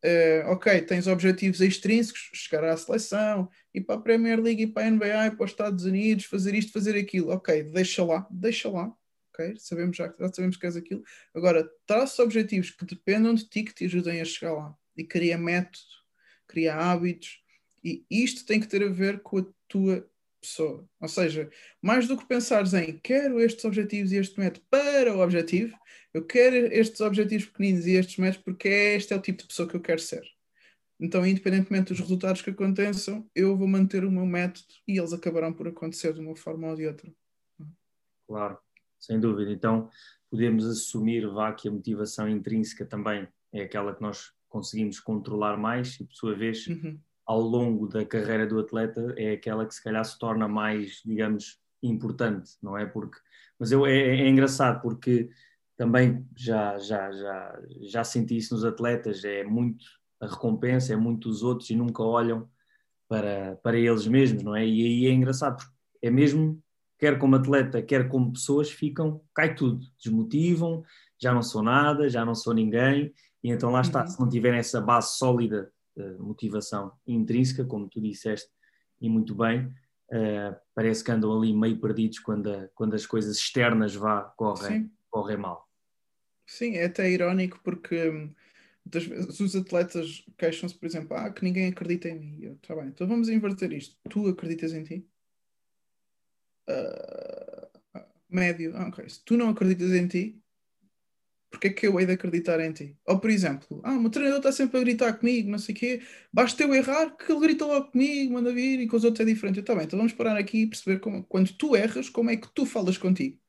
Uh, 0.05 0.51
ok, 0.51 0.81
tens 0.81 1.07
objetivos 1.07 1.61
extrínsecos, 1.61 2.29
chegar 2.33 2.65
à 2.65 2.75
seleção, 2.75 3.49
ir 3.73 3.81
para 3.81 3.95
a 3.95 4.01
Premier 4.01 4.39
League, 4.39 4.63
ir 4.63 4.67
para 4.67 4.87
a 4.87 4.91
NBA, 4.91 5.27
ir 5.27 5.35
para 5.35 5.45
os 5.45 5.51
Estados 5.51 5.85
Unidos, 5.85 6.25
fazer 6.25 6.53
isto, 6.55 6.71
fazer 6.71 6.97
aquilo. 6.97 7.31
Ok, 7.31 7.63
deixa 7.63 8.03
lá, 8.03 8.27
deixa 8.29 8.69
lá. 8.69 8.95
Ok, 9.33 9.55
sabemos 9.57 9.97
já, 9.97 10.13
já 10.19 10.31
sabemos 10.31 10.57
que 10.57 10.65
és 10.65 10.75
aquilo. 10.75 11.03
Agora, 11.33 11.67
traça 11.87 12.21
objetivos 12.23 12.69
que 12.69 12.85
dependam 12.85 13.33
de 13.33 13.49
ti, 13.49 13.63
que 13.63 13.73
te 13.73 13.85
ajudem 13.85 14.21
a 14.21 14.25
chegar 14.25 14.53
lá. 14.53 14.77
E 14.95 15.03
cria 15.03 15.37
método, 15.37 15.79
cria 16.47 16.75
hábitos. 16.75 17.41
E 17.83 18.05
isto 18.09 18.45
tem 18.45 18.59
que 18.59 18.67
ter 18.67 18.83
a 18.83 18.89
ver 18.89 19.21
com 19.21 19.39
a 19.39 19.45
tua 19.67 20.07
pessoa. 20.39 20.87
Ou 20.99 21.07
seja, 21.07 21.49
mais 21.81 22.07
do 22.07 22.17
que 22.17 22.27
pensares 22.27 22.73
em 22.73 22.99
quero 22.99 23.39
estes 23.39 23.65
objetivos 23.65 24.11
e 24.11 24.17
este 24.17 24.39
método 24.39 24.65
para 24.69 25.15
o 25.15 25.21
objetivo, 25.21 25.75
eu 26.13 26.23
quero 26.23 26.55
estes 26.55 27.01
objetivos 27.01 27.47
pequeninos 27.47 27.87
e 27.87 27.93
estes 27.93 28.17
métodos 28.17 28.43
porque 28.43 28.67
este 28.69 29.13
é 29.13 29.15
o 29.15 29.21
tipo 29.21 29.41
de 29.41 29.47
pessoa 29.47 29.67
que 29.67 29.75
eu 29.75 29.81
quero 29.81 29.99
ser. 29.99 30.23
Então, 30.99 31.25
independentemente 31.25 31.89
dos 31.89 31.99
resultados 31.99 32.41
que 32.41 32.49
aconteçam, 32.49 33.29
eu 33.35 33.57
vou 33.57 33.67
manter 33.67 34.05
o 34.05 34.11
meu 34.11 34.25
método 34.25 34.67
e 34.87 34.97
eles 34.97 35.13
acabarão 35.13 35.51
por 35.51 35.67
acontecer 35.67 36.13
de 36.13 36.19
uma 36.19 36.35
forma 36.35 36.69
ou 36.69 36.75
de 36.75 36.87
outra. 36.87 37.11
Claro, 38.27 38.57
sem 38.99 39.19
dúvida. 39.19 39.51
Então, 39.51 39.89
podemos 40.29 40.65
assumir 40.65 41.27
vá, 41.27 41.51
que 41.51 41.67
a 41.67 41.71
motivação 41.71 42.29
intrínseca 42.29 42.85
também 42.85 43.27
é 43.51 43.63
aquela 43.63 43.93
que 43.93 44.01
nós 44.01 44.31
conseguimos 44.47 44.99
controlar 44.99 45.57
mais 45.57 45.99
e, 45.99 46.05
por 46.05 46.13
sua 46.13 46.35
vez, 46.35 46.67
uhum 46.67 46.99
ao 47.25 47.39
longo 47.39 47.87
da 47.87 48.05
carreira 48.05 48.45
do 48.45 48.59
atleta 48.59 49.13
é 49.17 49.33
aquela 49.33 49.65
que 49.65 49.73
se 49.73 49.83
calhar 49.83 50.03
se 50.03 50.17
torna 50.19 50.47
mais, 50.47 51.01
digamos, 51.05 51.59
importante, 51.81 52.51
não 52.61 52.77
é? 52.77 52.85
Porque, 52.85 53.17
mas 53.57 53.71
eu, 53.71 53.85
é, 53.85 53.97
é 53.97 54.27
engraçado 54.27 54.81
porque 54.81 55.29
também 55.75 56.27
já, 56.35 56.77
já, 56.79 57.11
já, 57.11 57.61
já 57.81 58.03
senti 58.03 58.37
isso 58.37 58.53
nos 58.53 58.65
atletas, 58.65 59.23
é 59.23 59.43
muito 59.43 59.85
a 60.23 60.27
recompensa, 60.27 60.93
é 60.93 60.95
muito 60.95 61.29
os 61.29 61.43
outros 61.43 61.69
e 61.69 61.75
nunca 61.75 62.01
olham 62.01 62.49
para, 63.07 63.57
para 63.61 63.77
eles 63.77 64.07
mesmos, 64.07 64.43
não 64.43 64.55
é? 64.55 64.65
E 64.65 64.85
aí 64.85 65.05
é 65.07 65.11
engraçado, 65.11 65.57
porque 65.57 65.73
é 66.01 66.09
mesmo, 66.09 66.61
quer 66.97 67.19
como 67.19 67.35
atleta, 67.35 67.81
quer 67.81 68.07
como 68.07 68.33
pessoas, 68.33 68.71
ficam, 68.71 69.21
cai 69.33 69.53
tudo, 69.53 69.85
desmotivam, 70.01 70.83
já 71.19 71.33
não 71.33 71.41
sou 71.41 71.61
nada, 71.61 72.09
já 72.09 72.25
não 72.25 72.35
sou 72.35 72.53
ninguém, 72.53 73.13
e 73.43 73.51
então 73.51 73.69
lá 73.71 73.81
está, 73.81 74.01
uhum. 74.01 74.07
se 74.07 74.19
não 74.19 74.29
tiverem 74.29 74.59
essa 74.59 74.79
base 74.81 75.17
sólida 75.17 75.71
motivação 76.19 76.91
intrínseca, 77.05 77.63
como 77.63 77.87
tu 77.87 78.01
disseste, 78.01 78.49
e 78.99 79.09
muito 79.09 79.35
bem. 79.35 79.67
Uh, 80.09 80.55
parece 80.75 81.03
que 81.03 81.11
andam 81.11 81.35
ali 81.35 81.53
meio 81.53 81.79
perdidos 81.79 82.19
quando, 82.19 82.51
a, 82.51 82.67
quando 82.75 82.93
as 82.93 83.05
coisas 83.05 83.37
externas 83.37 83.95
vá, 83.95 84.21
correm, 84.37 84.91
correm 85.09 85.37
mal. 85.37 85.67
Sim, 86.45 86.75
é 86.75 86.85
até 86.85 87.09
irónico 87.09 87.59
porque 87.63 88.29
muitas 88.85 89.05
vezes 89.05 89.39
os 89.39 89.55
atletas 89.55 90.25
queixam-se, 90.37 90.75
por 90.75 90.85
exemplo, 90.85 91.15
ah, 91.17 91.31
que 91.31 91.43
ninguém 91.43 91.67
acredita 91.67 92.09
em 92.09 92.19
mim. 92.19 92.39
Eu, 92.41 92.57
tá 92.57 92.75
bem, 92.75 92.87
então 92.87 93.07
vamos 93.07 93.29
inverter 93.29 93.71
isto. 93.73 93.97
Tu 94.09 94.27
acreditas 94.27 94.73
em 94.73 94.83
ti? 94.83 95.07
Uh, 96.69 97.67
médio, 98.29 98.75
ah, 98.75 98.87
ok. 98.87 99.07
Se 99.09 99.23
tu 99.23 99.37
não 99.37 99.49
acreditas 99.49 99.91
em 99.91 100.07
ti, 100.07 100.43
porque 101.53 101.67
é 101.67 101.69
que 101.69 101.85
eu 101.87 101.99
hei 101.99 102.05
de 102.05 102.13
acreditar 102.13 102.59
em 102.59 102.71
ti? 102.73 102.97
Ou, 103.05 103.19
por 103.19 103.29
exemplo, 103.29 103.79
ah, 103.83 103.91
o 103.91 103.99
meu 104.01 104.09
treinador 104.09 104.39
está 104.39 104.51
sempre 104.51 104.77
a 104.79 104.83
gritar 104.83 105.13
comigo, 105.13 105.51
não 105.51 105.59
sei 105.59 105.75
o 105.75 105.77
quê, 105.77 106.01
basta 106.31 106.63
eu 106.63 106.73
errar 106.73 107.11
que 107.15 107.31
ele 107.31 107.41
grita 107.41 107.65
logo 107.65 107.91
comigo, 107.91 108.33
manda 108.33 108.51
vir 108.51 108.79
e 108.79 108.87
com 108.87 108.97
os 108.97 109.03
outros 109.03 109.21
é 109.21 109.31
diferente. 109.31 109.59
Eu, 109.59 109.65
tá 109.65 109.75
bem, 109.75 109.85
então 109.85 109.97
vamos 109.97 110.13
parar 110.13 110.35
aqui 110.37 110.63
e 110.63 110.67
perceber 110.67 110.99
como, 110.99 111.23
quando 111.23 111.53
tu 111.53 111.75
erras, 111.75 112.09
como 112.09 112.29
é 112.31 112.37
que 112.37 112.51
tu 112.53 112.65
falas 112.65 112.97
contigo. 112.97 113.39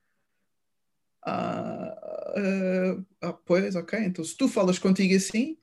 Ah, 1.27 1.94
uh, 2.37 3.07
ah, 3.21 3.33
pois, 3.33 3.75
ok, 3.77 3.99
então 3.99 4.25
se 4.25 4.37
tu 4.37 4.49
falas 4.49 4.79
contigo 4.79 5.15
assim, 5.15 5.57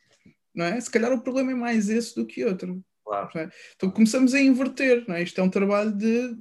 não 0.54 0.66
é? 0.66 0.80
Se 0.80 0.90
calhar 0.90 1.12
o 1.12 1.22
problema 1.22 1.52
é 1.52 1.56
mais 1.56 1.90
esse 1.90 2.16
do 2.16 2.26
que 2.26 2.44
outro. 2.44 2.84
Claro. 3.04 3.30
É? 3.40 3.50
Então 3.76 3.92
começamos 3.92 4.34
a 4.34 4.40
inverter, 4.40 5.06
não 5.08 5.16
é? 5.16 5.24
Isto 5.24 5.42
é 5.42 5.44
um 5.44 5.50
trabalho 5.50 5.92
de 5.92 6.36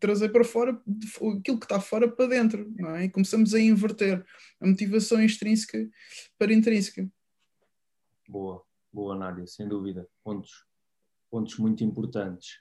trazer 0.00 0.30
para 0.30 0.44
fora 0.44 0.80
aquilo 1.38 1.58
que 1.58 1.64
está 1.64 1.80
fora 1.80 2.10
para 2.10 2.26
dentro, 2.26 2.72
não 2.76 2.96
é? 2.96 3.04
E 3.04 3.10
começamos 3.10 3.52
a 3.52 3.60
inverter 3.60 4.24
a 4.60 4.66
motivação 4.66 5.22
extrínseca 5.22 5.86
para 6.38 6.52
intrínseca. 6.52 7.06
Boa, 8.28 8.62
boa, 8.92 9.16
Nádia, 9.16 9.46
sem 9.46 9.68
dúvida. 9.68 10.08
Pontos, 10.22 10.64
pontos 11.30 11.58
muito 11.58 11.84
importantes. 11.84 12.58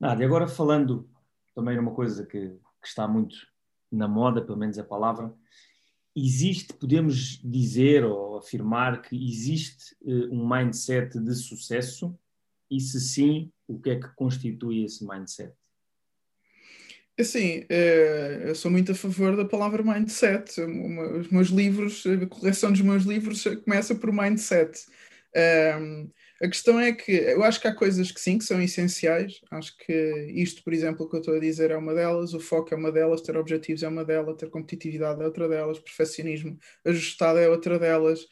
Nádia, 0.00 0.26
agora 0.26 0.48
falando 0.48 1.08
também 1.54 1.76
numa 1.76 1.94
coisa 1.94 2.26
que, 2.26 2.48
que 2.48 2.88
está 2.88 3.06
muito 3.06 3.36
na 3.90 4.08
moda, 4.08 4.44
pelo 4.44 4.58
menos 4.58 4.78
a 4.78 4.84
palavra, 4.84 5.32
existe, 6.16 6.72
podemos 6.72 7.38
dizer 7.44 8.04
ou 8.04 8.38
afirmar 8.38 9.02
que 9.02 9.14
existe 9.14 9.94
uh, 10.02 10.34
um 10.34 10.48
mindset 10.48 11.18
de 11.20 11.34
sucesso 11.34 12.18
e 12.70 12.80
se 12.80 13.00
sim, 13.00 13.52
o 13.68 13.78
que 13.78 13.90
é 13.90 13.96
que 13.96 14.08
constitui 14.16 14.84
esse 14.84 15.06
mindset? 15.06 15.52
Assim, 17.18 17.64
é, 17.70 18.42
eu 18.46 18.54
sou 18.54 18.70
muito 18.70 18.92
a 18.92 18.94
favor 18.94 19.36
da 19.36 19.44
palavra 19.44 19.82
mindset. 19.82 20.60
Os 20.60 21.28
meus 21.30 21.48
livros, 21.48 22.04
a 22.06 22.26
coleção 22.26 22.70
dos 22.70 22.82
meus 22.82 23.04
livros 23.04 23.44
começa 23.64 23.94
por 23.94 24.12
mindset. 24.12 24.84
A 26.42 26.48
questão 26.48 26.78
é 26.78 26.92
que 26.92 27.12
eu 27.12 27.42
acho 27.42 27.60
que 27.60 27.68
há 27.68 27.74
coisas 27.74 28.12
que 28.12 28.20
sim, 28.20 28.38
que 28.38 28.44
são 28.44 28.60
essenciais. 28.60 29.40
Acho 29.50 29.76
que 29.78 29.92
isto, 30.34 30.62
por 30.62 30.72
exemplo, 30.72 31.08
que 31.08 31.16
eu 31.16 31.20
estou 31.20 31.36
a 31.36 31.40
dizer 31.40 31.70
é 31.70 31.76
uma 31.76 31.94
delas, 31.94 32.34
o 32.34 32.40
foco 32.40 32.74
é 32.74 32.76
uma 32.76 32.92
delas, 32.92 33.22
ter 33.22 33.36
objetivos 33.36 33.82
é 33.82 33.88
uma 33.88 34.04
delas, 34.04 34.36
ter 34.36 34.50
competitividade 34.50 35.20
é 35.22 35.24
outra 35.24 35.48
delas, 35.48 35.78
perfeccionismo 35.78 36.58
ajustado 36.84 37.38
é 37.38 37.48
outra 37.48 37.78
delas 37.78 38.26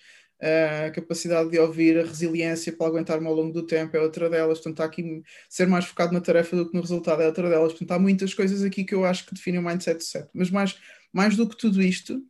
a 0.87 0.91
capacidade 0.91 1.51
de 1.51 1.59
ouvir, 1.59 1.99
a 1.99 2.03
resiliência 2.03 2.73
para 2.73 2.87
aguentar-me 2.87 3.27
ao 3.27 3.35
longo 3.35 3.53
do 3.53 3.67
tempo 3.67 3.97
é 3.97 4.01
outra 4.01 4.29
delas. 4.29 4.59
Portanto, 4.59 4.75
está 4.75 4.85
aqui 4.85 5.23
ser 5.49 5.67
mais 5.67 5.87
focado 5.87 6.13
na 6.13 6.21
tarefa 6.21 6.57
do 6.57 6.69
que 6.69 6.75
no 6.75 6.83
resultado 6.83 7.23
é 7.23 7.27
outra 7.27 7.49
delas. 7.49 7.73
Portanto, 7.73 7.93
há 7.93 7.99
muitas 7.99 8.35
coisas 8.35 8.63
aqui 8.63 8.85
que 8.85 8.95
eu 8.95 9.05
acho 9.05 9.25
que 9.27 9.35
definem 9.35 9.61
o 9.61 9.65
mindset 9.65 10.05
certo. 10.05 10.31
Mas 10.35 10.51
mais, 10.51 10.79
mais 11.13 11.37
do 11.37 11.49
que 11.49 11.57
tudo 11.57 11.81
isto, 11.83 12.23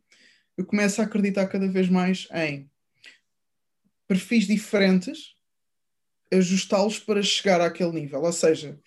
eu 0.57 0.65
começo 0.65 1.01
a 1.01 1.05
acreditar 1.05 1.47
cada 1.47 1.67
vez 1.67 1.89
mais 1.89 2.27
em 2.33 2.69
perfis 4.07 4.47
diferentes, 4.47 5.34
ajustá-los 6.37 6.99
para 6.99 7.21
chegar 7.23 7.61
àquele 7.61 7.91
nível. 7.91 8.21
Ou 8.21 8.31
seja, 8.31 8.79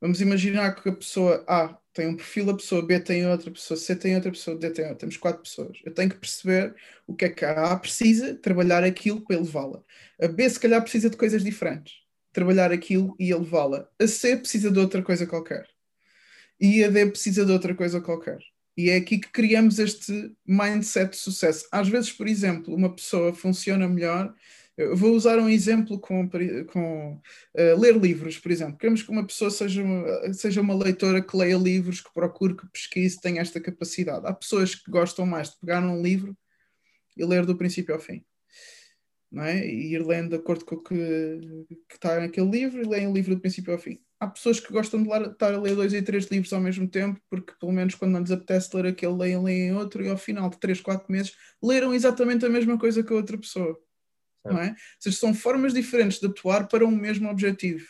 vamos 0.00 0.20
imaginar 0.20 0.74
que 0.74 0.88
a 0.88 0.92
pessoa 0.92 1.44
A 1.48 1.78
tem 1.92 2.08
um 2.08 2.16
perfil, 2.16 2.50
a 2.50 2.56
pessoa 2.56 2.84
B 2.84 2.98
tem 2.98 3.26
outra, 3.26 3.48
a 3.48 3.52
pessoa 3.52 3.78
C 3.78 3.94
tem 3.94 4.16
outra, 4.16 4.28
a 4.28 4.32
pessoa 4.32 4.58
D 4.58 4.70
tem 4.70 4.84
outra. 4.84 4.98
Temos 4.98 5.16
quatro 5.16 5.42
pessoas. 5.42 5.78
Eu 5.84 5.92
tenho 5.94 6.10
que 6.10 6.16
perceber 6.16 6.74
o 7.06 7.14
que 7.14 7.24
é 7.26 7.28
que 7.28 7.44
a 7.44 7.72
A 7.72 7.76
precisa, 7.76 8.34
trabalhar 8.34 8.82
aquilo 8.82 9.20
para 9.20 9.36
elevá-la. 9.36 9.82
A 10.20 10.26
B, 10.26 10.48
se 10.50 10.58
calhar, 10.58 10.82
precisa 10.82 11.08
de 11.08 11.16
coisas 11.16 11.44
diferentes. 11.44 11.94
Trabalhar 12.32 12.72
aquilo 12.72 13.14
e 13.18 13.30
elevá-la. 13.30 13.88
A 13.98 14.06
C 14.08 14.36
precisa 14.36 14.70
de 14.70 14.78
outra 14.78 15.02
coisa 15.02 15.26
qualquer. 15.26 15.68
E 16.60 16.82
a 16.82 16.88
D 16.88 17.06
precisa 17.06 17.44
de 17.46 17.52
outra 17.52 17.74
coisa 17.74 18.00
qualquer. 18.00 18.38
E 18.76 18.90
é 18.90 18.96
aqui 18.96 19.18
que 19.18 19.30
criamos 19.30 19.78
este 19.78 20.34
mindset 20.44 21.10
de 21.10 21.16
sucesso. 21.16 21.66
Às 21.70 21.88
vezes, 21.88 22.10
por 22.10 22.26
exemplo, 22.26 22.74
uma 22.74 22.92
pessoa 22.92 23.32
funciona 23.32 23.88
melhor. 23.88 24.34
Eu 24.76 24.96
vou 24.96 25.12
usar 25.12 25.38
um 25.38 25.48
exemplo 25.48 25.98
com, 26.00 26.28
com 26.72 27.14
uh, 27.14 27.80
ler 27.80 27.96
livros, 27.96 28.38
por 28.38 28.50
exemplo. 28.50 28.76
Queremos 28.76 29.02
que 29.02 29.10
uma 29.10 29.26
pessoa 29.26 29.50
seja 29.50 29.82
uma, 29.82 30.32
seja 30.32 30.60
uma 30.60 30.74
leitora 30.74 31.22
que 31.22 31.36
leia 31.36 31.56
livros, 31.56 32.00
que 32.00 32.12
procure, 32.12 32.56
que 32.56 32.66
pesquise, 32.68 33.20
tenha 33.20 33.40
esta 33.40 33.60
capacidade. 33.60 34.26
Há 34.26 34.32
pessoas 34.32 34.74
que 34.74 34.90
gostam 34.90 35.24
mais 35.26 35.50
de 35.50 35.58
pegar 35.60 35.80
num 35.80 36.02
livro 36.02 36.36
e 37.16 37.24
ler 37.24 37.46
do 37.46 37.56
princípio 37.56 37.94
ao 37.94 38.00
fim 38.00 38.24
não 39.34 39.42
é? 39.42 39.66
E 39.66 39.92
ir 39.94 40.06
lendo 40.06 40.30
de 40.30 40.36
acordo 40.36 40.64
com 40.64 40.76
o 40.76 40.82
que, 40.82 40.94
que 41.88 41.94
está 41.94 42.20
naquele 42.20 42.48
livro 42.48 42.80
e 42.80 42.86
leem 42.86 43.08
o 43.08 43.12
livro 43.12 43.34
do 43.34 43.40
princípio 43.40 43.72
ao 43.72 43.78
fim. 43.78 43.98
Há 44.20 44.28
pessoas 44.28 44.60
que 44.60 44.72
gostam 44.72 45.02
de 45.02 45.10
estar 45.10 45.52
a 45.52 45.60
ler 45.60 45.74
dois 45.74 45.92
e 45.92 46.00
três 46.00 46.26
livros 46.26 46.52
ao 46.52 46.60
mesmo 46.60 46.88
tempo, 46.88 47.20
porque 47.28 47.52
pelo 47.58 47.72
menos 47.72 47.96
quando 47.96 48.12
não 48.12 48.20
lhes 48.20 48.30
apetece 48.30 48.74
ler 48.74 48.86
aquele, 48.86 49.12
leem, 49.12 49.42
leem 49.42 49.74
outro, 49.74 50.04
e 50.04 50.08
ao 50.08 50.16
final 50.16 50.48
de 50.48 50.58
três, 50.58 50.80
quatro 50.80 51.10
meses 51.10 51.34
leram 51.62 51.92
exatamente 51.92 52.46
a 52.46 52.48
mesma 52.48 52.78
coisa 52.78 53.02
que 53.02 53.12
a 53.12 53.16
outra 53.16 53.36
pessoa. 53.36 53.76
Não 54.44 54.58
é? 54.58 54.70
Ou 54.70 54.76
seja, 54.98 55.16
são 55.16 55.34
formas 55.34 55.72
diferentes 55.72 56.20
de 56.20 56.26
atuar 56.26 56.68
para 56.68 56.86
um 56.86 56.90
mesmo 56.90 57.28
objetivo. 57.28 57.86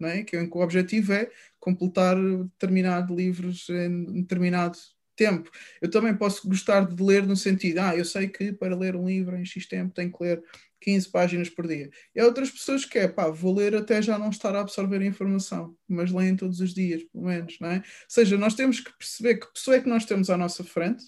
Não 0.00 0.08
é? 0.08 0.22
Que 0.24 0.36
o 0.36 0.60
objetivo 0.60 1.12
é 1.12 1.30
completar 1.60 2.16
determinado 2.16 3.14
livros 3.14 3.68
em 3.68 4.22
determinado 4.22 4.78
tempo. 5.16 5.50
Eu 5.80 5.90
também 5.90 6.14
posso 6.14 6.46
gostar 6.46 6.86
de 6.86 7.02
ler 7.02 7.26
no 7.26 7.36
sentido, 7.36 7.78
ah, 7.78 7.96
eu 7.96 8.04
sei 8.04 8.28
que 8.28 8.52
para 8.52 8.76
ler 8.76 8.94
um 8.94 9.06
livro 9.06 9.36
em 9.36 9.44
X 9.44 9.66
tempo 9.66 9.94
tenho 9.94 10.12
que 10.12 10.22
ler 10.22 10.42
15 10.80 11.08
páginas 11.08 11.48
por 11.48 11.66
dia. 11.66 11.90
E 12.14 12.20
há 12.20 12.24
outras 12.24 12.50
pessoas 12.50 12.84
que 12.84 12.98
é, 12.98 13.08
pá, 13.08 13.28
vou 13.28 13.54
ler 13.54 13.74
até 13.74 14.00
já 14.00 14.18
não 14.18 14.30
estar 14.30 14.54
a 14.54 14.60
absorver 14.60 15.00
a 15.00 15.06
informação, 15.06 15.74
mas 15.88 16.12
leem 16.12 16.36
todos 16.36 16.60
os 16.60 16.74
dias, 16.74 17.02
pelo 17.04 17.24
menos, 17.24 17.58
não 17.60 17.70
é? 17.70 17.76
Ou 17.76 17.82
seja, 18.08 18.36
nós 18.36 18.54
temos 18.54 18.80
que 18.80 18.92
perceber 18.96 19.36
que 19.36 19.52
pessoa 19.52 19.76
é 19.76 19.80
que 19.80 19.88
nós 19.88 20.04
temos 20.04 20.30
à 20.30 20.36
nossa 20.36 20.62
frente, 20.62 21.04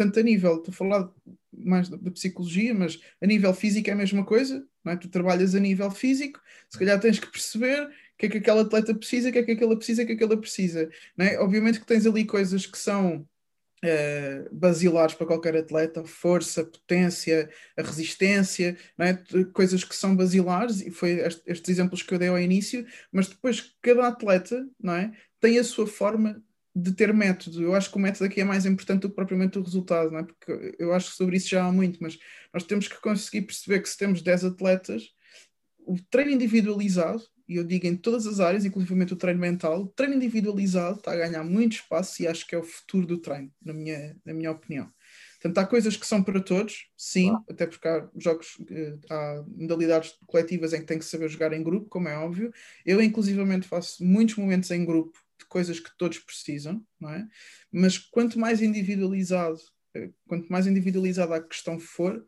tanto 0.00 0.18
a 0.18 0.22
nível, 0.22 0.56
estou 0.56 0.72
a 0.72 0.74
falar 0.74 1.12
mais 1.52 1.90
da, 1.90 2.10
psicologia, 2.10 2.72
mas 2.72 2.98
a 3.20 3.26
nível 3.26 3.52
físico 3.52 3.90
é 3.90 3.92
a 3.92 3.96
mesma 3.96 4.24
coisa, 4.24 4.66
não 4.82 4.94
é? 4.94 4.96
Tu 4.96 5.10
trabalhas 5.10 5.54
a 5.54 5.60
nível 5.60 5.90
físico, 5.90 6.40
se 6.70 6.78
calhar 6.78 6.98
tens 6.98 7.18
que 7.18 7.30
perceber 7.30 7.82
o 7.86 7.90
que 8.16 8.26
é 8.26 8.28
que 8.30 8.38
aquela 8.38 8.62
atleta 8.62 8.94
precisa, 8.94 9.28
o 9.28 9.32
que 9.32 9.38
é 9.38 9.42
que 9.42 9.52
aquela 9.52 9.76
precisa, 9.76 10.02
o 10.02 10.06
que 10.06 10.12
é 10.12 10.16
que 10.16 10.24
ela 10.24 10.40
precisa, 10.40 10.88
não 11.14 11.26
é? 11.26 11.38
Obviamente 11.38 11.78
que 11.78 11.86
tens 11.86 12.06
ali 12.06 12.24
coisas 12.24 12.64
que 12.66 12.78
são 12.78 13.26
Uh, 13.82 14.44
basilares 14.54 15.14
para 15.14 15.26
qualquer 15.26 15.56
atleta, 15.56 16.04
força, 16.04 16.62
potência, 16.62 17.48
a 17.74 17.80
resistência, 17.80 18.76
é? 18.98 19.14
coisas 19.54 19.82
que 19.82 19.96
são 19.96 20.14
basilares, 20.14 20.82
e 20.82 20.90
foi 20.90 21.12
estes 21.46 21.70
exemplos 21.70 22.02
que 22.02 22.12
eu 22.12 22.18
dei 22.18 22.28
ao 22.28 22.38
início, 22.38 22.86
mas 23.10 23.28
depois 23.28 23.74
cada 23.80 24.08
atleta 24.08 24.68
não 24.78 24.92
é? 24.92 25.10
tem 25.40 25.58
a 25.58 25.64
sua 25.64 25.86
forma 25.86 26.44
de 26.74 26.92
ter 26.92 27.12
método. 27.12 27.62
Eu 27.62 27.74
acho 27.74 27.90
que 27.90 27.96
o 27.96 28.00
método 28.00 28.24
aqui 28.24 28.40
é 28.40 28.44
mais 28.44 28.64
importante 28.66 29.02
do 29.02 29.08
que 29.08 29.14
propriamente 29.14 29.58
o 29.58 29.62
resultado, 29.62 30.10
não 30.10 30.20
é? 30.20 30.22
porque 30.22 30.76
eu 30.78 30.92
acho 30.92 31.10
que 31.10 31.16
sobre 31.16 31.36
isso 31.36 31.48
já 31.48 31.64
há 31.64 31.72
muito, 31.72 31.98
mas 32.00 32.18
nós 32.52 32.64
temos 32.64 32.88
que 32.88 33.00
conseguir 33.00 33.42
perceber 33.42 33.80
que 33.80 33.88
se 33.88 33.96
temos 33.96 34.22
10 34.22 34.44
atletas, 34.44 35.10
o 35.78 35.96
treino 36.10 36.32
individualizado 36.32 37.22
e 37.50 37.56
eu 37.56 37.64
digo 37.64 37.84
em 37.84 37.96
todas 37.96 38.28
as 38.28 38.38
áreas, 38.38 38.64
inclusive 38.64 39.12
o 39.12 39.16
treino 39.16 39.40
mental, 39.40 39.82
o 39.82 39.88
treino 39.88 40.14
individualizado 40.14 40.98
está 40.98 41.10
a 41.10 41.16
ganhar 41.16 41.42
muito 41.42 41.72
espaço 41.72 42.22
e 42.22 42.28
acho 42.28 42.46
que 42.46 42.54
é 42.54 42.58
o 42.58 42.62
futuro 42.62 43.04
do 43.04 43.18
treino, 43.18 43.50
na 43.60 43.72
minha, 43.72 44.16
na 44.24 44.32
minha 44.32 44.52
opinião. 44.52 44.88
Portanto, 45.40 45.58
há 45.58 45.66
coisas 45.66 45.96
que 45.96 46.06
são 46.06 46.22
para 46.22 46.40
todos, 46.40 46.86
sim, 46.96 47.30
ah. 47.30 47.42
até 47.50 47.66
porque 47.66 47.88
há 47.88 48.08
jogos, 48.16 48.56
eh, 48.70 48.94
há 49.10 49.44
modalidades 49.48 50.14
coletivas 50.28 50.72
em 50.72 50.80
que 50.80 50.86
tem 50.86 50.98
que 51.00 51.04
saber 51.04 51.28
jogar 51.28 51.52
em 51.52 51.62
grupo, 51.62 51.88
como 51.88 52.08
é 52.08 52.16
óbvio. 52.16 52.52
Eu, 52.86 53.02
inclusivamente, 53.02 53.66
faço 53.66 54.04
muitos 54.04 54.36
momentos 54.36 54.70
em 54.70 54.84
grupo 54.84 55.18
de 55.40 55.46
coisas 55.46 55.80
que 55.80 55.90
todos 55.98 56.18
precisam, 56.18 56.84
não 57.00 57.10
é? 57.10 57.26
Mas 57.72 57.98
quanto 57.98 58.38
mais 58.38 58.62
individualizado, 58.62 59.60
eh, 59.94 60.10
quanto 60.26 60.50
mais 60.50 60.66
individualizada 60.66 61.34
a 61.36 61.42
questão 61.42 61.78
for, 61.78 62.24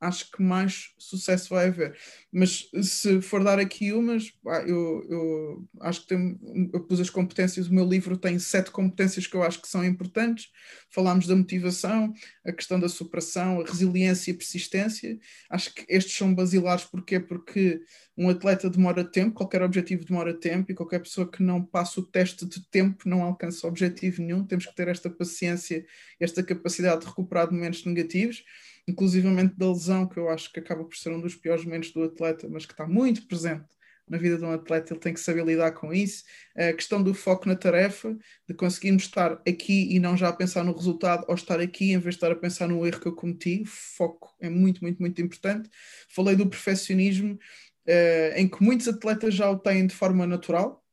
acho 0.00 0.30
que 0.30 0.42
mais 0.42 0.90
sucesso 0.98 1.50
vai 1.50 1.68
haver. 1.68 1.96
Mas 2.30 2.68
se 2.82 3.20
for 3.22 3.42
dar 3.42 3.58
aqui 3.58 3.92
umas, 3.92 4.32
eu, 4.66 5.04
eu 5.08 5.68
acho 5.80 6.02
que 6.02 6.08
tem, 6.08 6.38
eu 6.72 6.80
pus 6.80 7.00
as 7.00 7.08
competências, 7.08 7.68
o 7.68 7.74
meu 7.74 7.86
livro 7.86 8.16
tem 8.16 8.38
sete 8.38 8.70
competências 8.70 9.26
que 9.26 9.34
eu 9.34 9.42
acho 9.42 9.60
que 9.60 9.68
são 9.68 9.84
importantes. 9.84 10.48
Falámos 10.90 11.26
da 11.26 11.34
motivação, 11.34 12.12
a 12.44 12.52
questão 12.52 12.78
da 12.78 12.88
superação, 12.88 13.60
a 13.60 13.64
resiliência 13.64 14.30
e 14.30 14.34
a 14.34 14.36
persistência. 14.36 15.18
Acho 15.48 15.74
que 15.74 15.84
estes 15.88 16.16
são 16.16 16.34
basilares, 16.34 16.84
porquê? 16.84 17.18
Porque 17.18 17.80
um 18.16 18.28
atleta 18.28 18.68
demora 18.68 19.04
tempo, 19.04 19.34
qualquer 19.34 19.62
objetivo 19.62 20.04
demora 20.04 20.32
tempo, 20.32 20.70
e 20.70 20.74
qualquer 20.74 21.00
pessoa 21.00 21.30
que 21.30 21.42
não 21.42 21.62
passa 21.62 22.00
o 22.00 22.06
teste 22.06 22.46
de 22.46 22.66
tempo 22.68 23.08
não 23.08 23.22
alcança 23.22 23.66
objetivo 23.66 24.22
nenhum. 24.22 24.44
Temos 24.44 24.66
que 24.66 24.74
ter 24.74 24.88
esta 24.88 25.08
paciência, 25.08 25.84
esta 26.20 26.42
capacidade 26.42 27.00
de 27.00 27.06
recuperar 27.06 27.48
de 27.48 27.54
momentos 27.54 27.84
negativos 27.84 28.44
inclusivamente 28.86 29.54
da 29.56 29.68
lesão, 29.68 30.06
que 30.06 30.18
eu 30.18 30.28
acho 30.28 30.52
que 30.52 30.60
acaba 30.60 30.84
por 30.84 30.96
ser 30.96 31.10
um 31.10 31.20
dos 31.20 31.34
piores 31.34 31.64
momentos 31.64 31.90
do 31.92 32.02
atleta, 32.04 32.48
mas 32.48 32.64
que 32.66 32.72
está 32.72 32.86
muito 32.86 33.26
presente 33.26 33.66
na 34.08 34.18
vida 34.18 34.38
de 34.38 34.44
um 34.44 34.52
atleta, 34.52 34.92
ele 34.92 35.00
tem 35.00 35.12
que 35.12 35.20
saber 35.20 35.44
lidar 35.44 35.72
com 35.72 35.92
isso. 35.92 36.24
A 36.54 36.72
questão 36.72 37.02
do 37.02 37.12
foco 37.12 37.48
na 37.48 37.56
tarefa, 37.56 38.16
de 38.48 38.54
conseguirmos 38.54 39.02
estar 39.04 39.32
aqui 39.46 39.94
e 39.94 39.98
não 39.98 40.16
já 40.16 40.32
pensar 40.32 40.62
no 40.64 40.72
resultado, 40.72 41.24
ou 41.28 41.34
estar 41.34 41.60
aqui 41.60 41.92
em 41.92 41.98
vez 41.98 42.14
de 42.14 42.18
estar 42.18 42.30
a 42.30 42.36
pensar 42.36 42.68
no 42.68 42.86
erro 42.86 43.00
que 43.00 43.08
eu 43.08 43.14
cometi. 43.14 43.64
Foco 43.64 44.34
é 44.40 44.48
muito, 44.48 44.80
muito, 44.82 45.00
muito 45.00 45.20
importante. 45.20 45.68
Falei 46.08 46.36
do 46.36 46.48
perfeccionismo, 46.48 47.38
eh, 47.86 48.34
em 48.40 48.48
que 48.48 48.62
muitos 48.62 48.86
atletas 48.86 49.34
já 49.34 49.50
o 49.50 49.58
têm 49.58 49.86
de 49.86 49.94
forma 49.94 50.26
natural, 50.26 50.84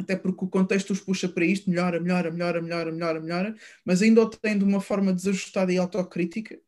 até 0.00 0.16
porque 0.16 0.44
o 0.44 0.48
contexto 0.48 0.92
os 0.92 1.00
puxa 1.00 1.28
para 1.28 1.44
isto, 1.44 1.70
melhora, 1.70 2.00
melhora, 2.00 2.30
melhora, 2.30 2.62
melhora, 2.62 2.92
melhora, 2.92 3.20
melhora, 3.20 3.56
mas 3.84 4.02
ainda 4.02 4.22
o 4.22 4.30
têm 4.30 4.58
de 4.58 4.64
uma 4.64 4.80
forma 4.80 5.12
desajustada 5.12 5.72
e 5.72 5.78
autocrítica, 5.78 6.58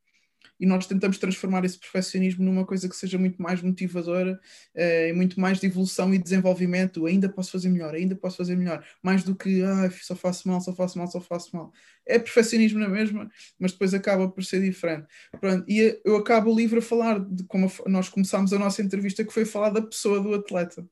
e 0.60 0.66
nós 0.66 0.86
tentamos 0.86 1.16
transformar 1.16 1.64
esse 1.64 1.78
perfeccionismo 1.78 2.44
numa 2.44 2.66
coisa 2.66 2.86
que 2.86 2.94
seja 2.94 3.16
muito 3.16 3.40
mais 3.40 3.62
motivadora 3.62 4.38
uh, 4.76 5.08
e 5.08 5.12
muito 5.14 5.40
mais 5.40 5.58
de 5.58 5.66
evolução 5.66 6.12
e 6.12 6.18
desenvolvimento. 6.18 7.06
Ainda 7.06 7.30
posso 7.30 7.50
fazer 7.50 7.70
melhor, 7.70 7.94
ainda 7.94 8.14
posso 8.14 8.36
fazer 8.36 8.54
melhor, 8.56 8.84
mais 9.02 9.24
do 9.24 9.34
que 9.34 9.62
ah, 9.62 9.90
só 10.02 10.14
faço 10.14 10.46
mal, 10.46 10.60
só 10.60 10.74
faço 10.74 10.98
mal, 10.98 11.06
só 11.06 11.18
faço 11.18 11.56
mal. 11.56 11.72
É 12.06 12.18
perfeccionismo 12.18 12.78
na 12.78 12.88
mesma, 12.88 13.30
mas 13.58 13.72
depois 13.72 13.94
acaba 13.94 14.28
por 14.28 14.44
ser 14.44 14.60
diferente. 14.60 15.06
Pronto, 15.40 15.64
e 15.66 15.98
eu 16.04 16.16
acabo 16.16 16.52
o 16.52 16.56
livro 16.56 16.80
a 16.80 16.82
falar 16.82 17.18
de 17.18 17.42
como 17.44 17.72
nós 17.86 18.10
começámos 18.10 18.52
a 18.52 18.58
nossa 18.58 18.82
entrevista, 18.82 19.24
que 19.24 19.32
foi 19.32 19.46
falar 19.46 19.70
da 19.70 19.80
pessoa 19.80 20.20
do 20.20 20.34
atleta. 20.34 20.86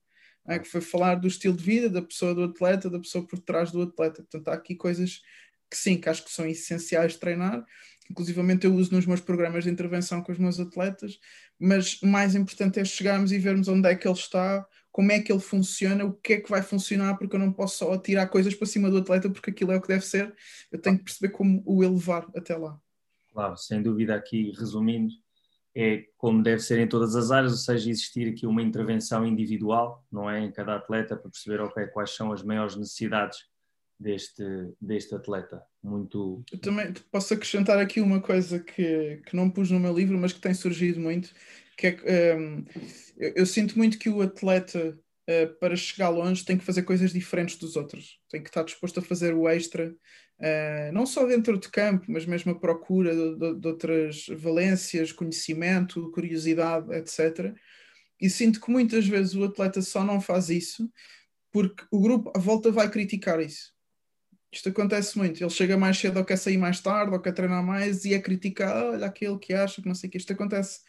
É, 0.50 0.58
que 0.58 0.66
foi 0.66 0.80
falar 0.80 1.16
do 1.16 1.28
estilo 1.28 1.54
de 1.54 1.62
vida, 1.62 1.90
da 1.90 2.00
pessoa 2.00 2.34
do 2.34 2.44
atleta, 2.44 2.88
da 2.88 2.98
pessoa 2.98 3.22
por 3.22 3.38
trás 3.38 3.70
do 3.70 3.82
atleta. 3.82 4.22
Portanto, 4.22 4.48
há 4.48 4.54
aqui 4.54 4.74
coisas 4.74 5.20
que 5.70 5.76
sim, 5.76 6.00
que 6.00 6.08
acho 6.08 6.24
que 6.24 6.30
são 6.30 6.46
essenciais 6.46 7.16
treinar 7.16 7.64
inclusivamente 8.10 8.66
eu 8.66 8.74
uso 8.74 8.94
nos 8.94 9.06
meus 9.06 9.20
programas 9.20 9.64
de 9.64 9.70
intervenção 9.70 10.22
com 10.22 10.32
os 10.32 10.38
meus 10.38 10.58
atletas, 10.58 11.18
mas 11.58 12.00
o 12.02 12.06
mais 12.06 12.34
importante 12.34 12.80
é 12.80 12.84
chegarmos 12.84 13.32
e 13.32 13.38
vermos 13.38 13.68
onde 13.68 13.88
é 13.88 13.94
que 13.94 14.08
ele 14.08 14.14
está, 14.14 14.66
como 14.90 15.12
é 15.12 15.20
que 15.20 15.30
ele 15.30 15.40
funciona, 15.40 16.04
o 16.04 16.12
que 16.12 16.34
é 16.34 16.40
que 16.40 16.50
vai 16.50 16.62
funcionar, 16.62 17.16
porque 17.16 17.36
eu 17.36 17.40
não 17.40 17.52
posso 17.52 17.78
só 17.78 17.98
tirar 17.98 18.26
coisas 18.28 18.54
para 18.54 18.66
cima 18.66 18.90
do 18.90 18.98
atleta 18.98 19.30
porque 19.30 19.50
aquilo 19.50 19.72
é 19.72 19.76
o 19.76 19.82
que 19.82 19.88
deve 19.88 20.04
ser, 20.04 20.34
eu 20.72 20.80
tenho 20.80 20.98
que 20.98 21.04
perceber 21.04 21.32
como 21.32 21.62
o 21.66 21.84
elevar 21.84 22.26
até 22.34 22.56
lá. 22.56 22.78
Claro, 23.32 23.56
sem 23.56 23.82
dúvida 23.82 24.14
aqui, 24.14 24.52
resumindo, 24.58 25.12
é 25.76 26.04
como 26.16 26.42
deve 26.42 26.60
ser 26.60 26.78
em 26.80 26.88
todas 26.88 27.14
as 27.14 27.30
áreas, 27.30 27.52
ou 27.52 27.58
seja, 27.58 27.90
existir 27.90 28.28
aqui 28.28 28.46
uma 28.46 28.62
intervenção 28.62 29.24
individual, 29.24 30.04
não 30.10 30.28
é, 30.28 30.40
em 30.40 30.50
cada 30.50 30.76
atleta, 30.76 31.14
para 31.14 31.30
perceber 31.30 31.60
okay, 31.60 31.86
quais 31.88 32.16
são 32.16 32.32
as 32.32 32.42
maiores 32.42 32.74
necessidades 32.74 33.47
deste, 33.98 34.44
deste 34.80 35.14
atleta. 35.14 35.62
Muito. 35.82 36.44
Eu 36.52 36.58
também 36.58 36.92
posso 37.10 37.34
acrescentar 37.34 37.78
aqui 37.78 38.00
uma 38.00 38.20
coisa 38.20 38.60
que, 38.60 39.20
que 39.26 39.34
não 39.34 39.50
pus 39.50 39.70
no 39.70 39.80
meu 39.80 39.92
livro, 39.92 40.16
mas 40.18 40.32
que 40.32 40.40
tem 40.40 40.54
surgido 40.54 41.00
muito, 41.00 41.30
que 41.76 41.98
é 42.04 42.36
um, 42.36 42.64
eu, 43.16 43.32
eu, 43.36 43.46
sinto 43.46 43.76
muito 43.76 43.98
que 43.98 44.08
o 44.08 44.22
atleta, 44.22 44.98
uh, 45.28 45.58
para 45.58 45.76
chegar 45.76 46.10
longe, 46.10 46.44
tem 46.44 46.56
que 46.56 46.64
fazer 46.64 46.82
coisas 46.82 47.12
diferentes 47.12 47.56
dos 47.56 47.76
outros. 47.76 48.20
Tem 48.28 48.42
que 48.42 48.48
estar 48.48 48.62
disposto 48.62 49.00
a 49.00 49.02
fazer 49.02 49.34
o 49.34 49.48
extra, 49.48 49.90
uh, 49.90 50.92
não 50.92 51.04
só 51.04 51.26
dentro 51.26 51.58
de 51.58 51.68
campo, 51.68 52.06
mas 52.08 52.24
mesmo 52.24 52.52
a 52.52 52.58
procura 52.58 53.14
de, 53.14 53.36
de, 53.36 53.60
de 53.60 53.66
outras 53.66 54.26
valências, 54.36 55.12
conhecimento, 55.12 56.10
curiosidade, 56.12 56.92
etc. 56.94 57.54
E 58.20 58.30
sinto 58.30 58.60
que 58.60 58.70
muitas 58.70 59.06
vezes 59.06 59.34
o 59.34 59.44
atleta 59.44 59.82
só 59.82 60.04
não 60.04 60.20
faz 60.20 60.50
isso 60.50 60.88
porque 61.50 61.84
o 61.90 62.00
grupo 62.00 62.30
à 62.36 62.38
volta 62.38 62.70
vai 62.70 62.90
criticar 62.90 63.40
isso 63.40 63.72
Isto 64.52 64.70
acontece 64.70 65.16
muito. 65.18 65.42
Ele 65.42 65.50
chega 65.50 65.76
mais 65.76 65.98
cedo 65.98 66.18
ou 66.18 66.24
quer 66.24 66.36
sair 66.36 66.56
mais 66.56 66.80
tarde 66.80 67.12
ou 67.12 67.20
quer 67.20 67.32
treinar 67.32 67.62
mais 67.62 68.04
e 68.04 68.14
é 68.14 68.20
criticar, 68.20 68.74
olha 68.84 69.06
aquele 69.06 69.38
que 69.38 69.52
acha 69.52 69.82
que 69.82 69.88
não 69.88 69.94
sei 69.94 70.08
o 70.08 70.10
que. 70.10 70.18
Isto 70.18 70.32
acontece 70.32 70.80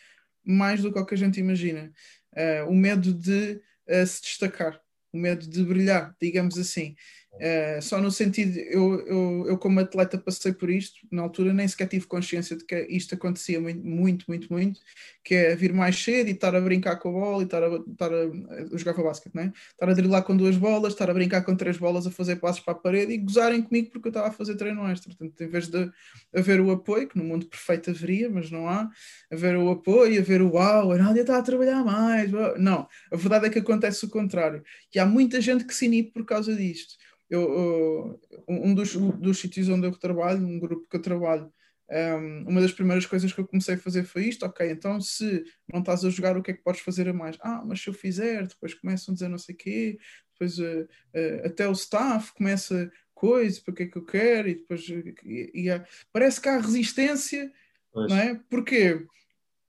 mais 0.43 0.82
do 0.82 0.91
que 0.91 1.00
o 1.00 1.06
que 1.06 1.15
a 1.15 1.17
gente 1.17 1.39
imagina. 1.39 1.91
Uh, 2.34 2.69
o 2.69 2.76
medo 2.76 3.13
de 3.13 3.62
uh, 3.88 4.08
se 4.08 4.22
destacar, 4.22 4.80
o 5.12 5.17
medo 5.17 5.48
de 5.48 5.63
brilhar, 5.63 6.15
digamos 6.22 6.58
assim. 6.58 6.95
Uh, 7.39 7.82
só 7.82 8.02
no 8.02 8.12
sentido, 8.12 8.58
eu, 8.60 8.99
eu, 9.08 9.45
eu, 9.47 9.58
como 9.58 9.80
atleta 9.80 10.17
passei 10.17 10.52
por 10.52 10.69
isto, 10.69 10.99
na 11.10 11.21
altura 11.21 11.54
nem 11.54 11.65
sequer 11.65 11.88
tive 11.88 12.06
consciência 12.06 12.58
de 12.58 12.65
que 12.65 12.86
isto 12.89 13.15
acontecia 13.15 13.62
muito, 13.62 13.82
muito, 13.82 14.25
muito, 14.28 14.52
muito 14.52 14.82
que 15.23 15.36
é 15.36 15.56
vir 15.56 15.71
mais 15.71 15.95
cedo 15.95 16.28
e 16.28 16.32
estar 16.32 16.54
a 16.56 16.60
brincar 16.60 16.97
com 16.97 17.10
a 17.10 17.12
bola 17.12 17.41
e 17.43 17.45
estar 17.45 17.63
a, 17.63 17.67
estar 17.67 18.12
a, 18.12 18.73
a 18.73 18.78
jogar 18.78 18.93
para 18.93 19.04
basquete, 19.04 19.36
né? 19.36 19.54
estar 19.71 19.89
a 19.89 19.93
driblar 19.93 20.23
com 20.23 20.36
duas 20.36 20.58
bolas, 20.58 20.93
estar 20.93 21.10
a 21.10 21.13
brincar 21.13 21.43
com 21.43 21.56
três 21.56 21.78
bolas, 21.78 22.06
a 22.06 22.12
fazer 22.12 22.38
passos 22.38 22.62
para 22.62 22.73
a 22.73 22.75
parede 22.75 23.13
e 23.13 23.17
gozarem 23.17 23.62
comigo 23.62 23.89
porque 23.91 24.08
eu 24.08 24.10
estava 24.10 24.28
a 24.28 24.32
fazer 24.32 24.56
treino 24.56 24.86
extra. 24.89 25.13
Portanto, 25.15 25.41
em 25.41 25.47
vez 25.47 25.67
de 25.67 25.89
haver 26.36 26.60
o 26.60 26.71
apoio, 26.71 27.08
que 27.08 27.17
no 27.17 27.23
mundo 27.23 27.45
perfeito 27.45 27.89
haveria, 27.89 28.30
mas 28.30 28.52
não 28.52 28.67
há, 28.67 28.89
haver 29.32 29.56
o 29.56 29.69
apoio, 29.69 30.19
haver 30.19 30.41
o 30.41 30.54
uau, 30.54 30.91
a 30.91 30.97
Nádia 30.97 31.21
está 31.21 31.38
a 31.38 31.43
trabalhar 31.43 31.86
mais. 31.86 32.30
Não, 32.58 32.88
a 33.12 33.15
verdade 33.15 33.45
é 33.45 33.49
que 33.49 33.60
acontece 33.60 34.04
o 34.06 34.10
contrário. 34.10 34.63
E 34.93 34.99
há 34.99 35.06
muita 35.06 35.39
gente 35.39 35.63
que 35.63 35.73
se 35.73 35.86
inibe 35.86 36.12
por 36.12 36.25
causa 36.25 36.56
disto 36.56 36.95
eu, 37.29 38.19
um 38.47 38.73
dos, 38.73 38.95
dos 38.95 39.39
sítios 39.39 39.69
onde 39.69 39.85
eu 39.85 39.91
trabalho, 39.91 40.45
um 40.45 40.59
grupo 40.59 40.87
que 40.89 40.95
eu 40.95 41.01
trabalho, 41.01 41.51
um, 41.91 42.49
uma 42.49 42.61
das 42.61 42.71
primeiras 42.71 43.05
coisas 43.05 43.33
que 43.33 43.39
eu 43.39 43.47
comecei 43.47 43.75
a 43.75 43.79
fazer 43.79 44.03
foi 44.03 44.25
isto, 44.25 44.45
ok, 44.45 44.69
então 44.69 45.01
se 45.01 45.43
não 45.71 45.79
estás 45.79 46.05
a 46.05 46.09
jogar, 46.09 46.37
o 46.37 46.43
que 46.43 46.51
é 46.51 46.53
que 46.53 46.63
podes 46.63 46.81
fazer 46.81 47.07
a 47.07 47.13
mais? 47.13 47.37
Ah, 47.41 47.63
mas 47.65 47.81
se 47.81 47.89
eu 47.89 47.93
fizer, 47.93 48.47
depois 48.47 48.73
começam 48.75 49.11
a 49.11 49.15
dizer 49.15 49.27
não 49.27 49.37
sei 49.37 49.55
o 49.55 49.57
quê, 49.57 49.97
depois 50.33 50.59
uh, 50.59 50.83
uh, 50.83 51.47
até 51.47 51.67
o 51.67 51.71
staff 51.71 52.33
começa 52.33 52.91
coisa, 53.13 53.61
para 53.61 53.73
que 53.73 53.83
é 53.83 53.87
que 53.87 53.97
eu 53.97 54.05
quero, 54.05 54.49
e 54.49 54.55
depois 54.55 54.87
e, 54.87 55.51
e 55.53 55.69
há, 55.69 55.85
parece 56.13 56.39
que 56.39 56.47
há 56.47 56.57
resistência, 56.57 57.51
pois. 57.91 58.09
não 58.09 58.17
é? 58.17 58.39
Porquê? 58.49 59.05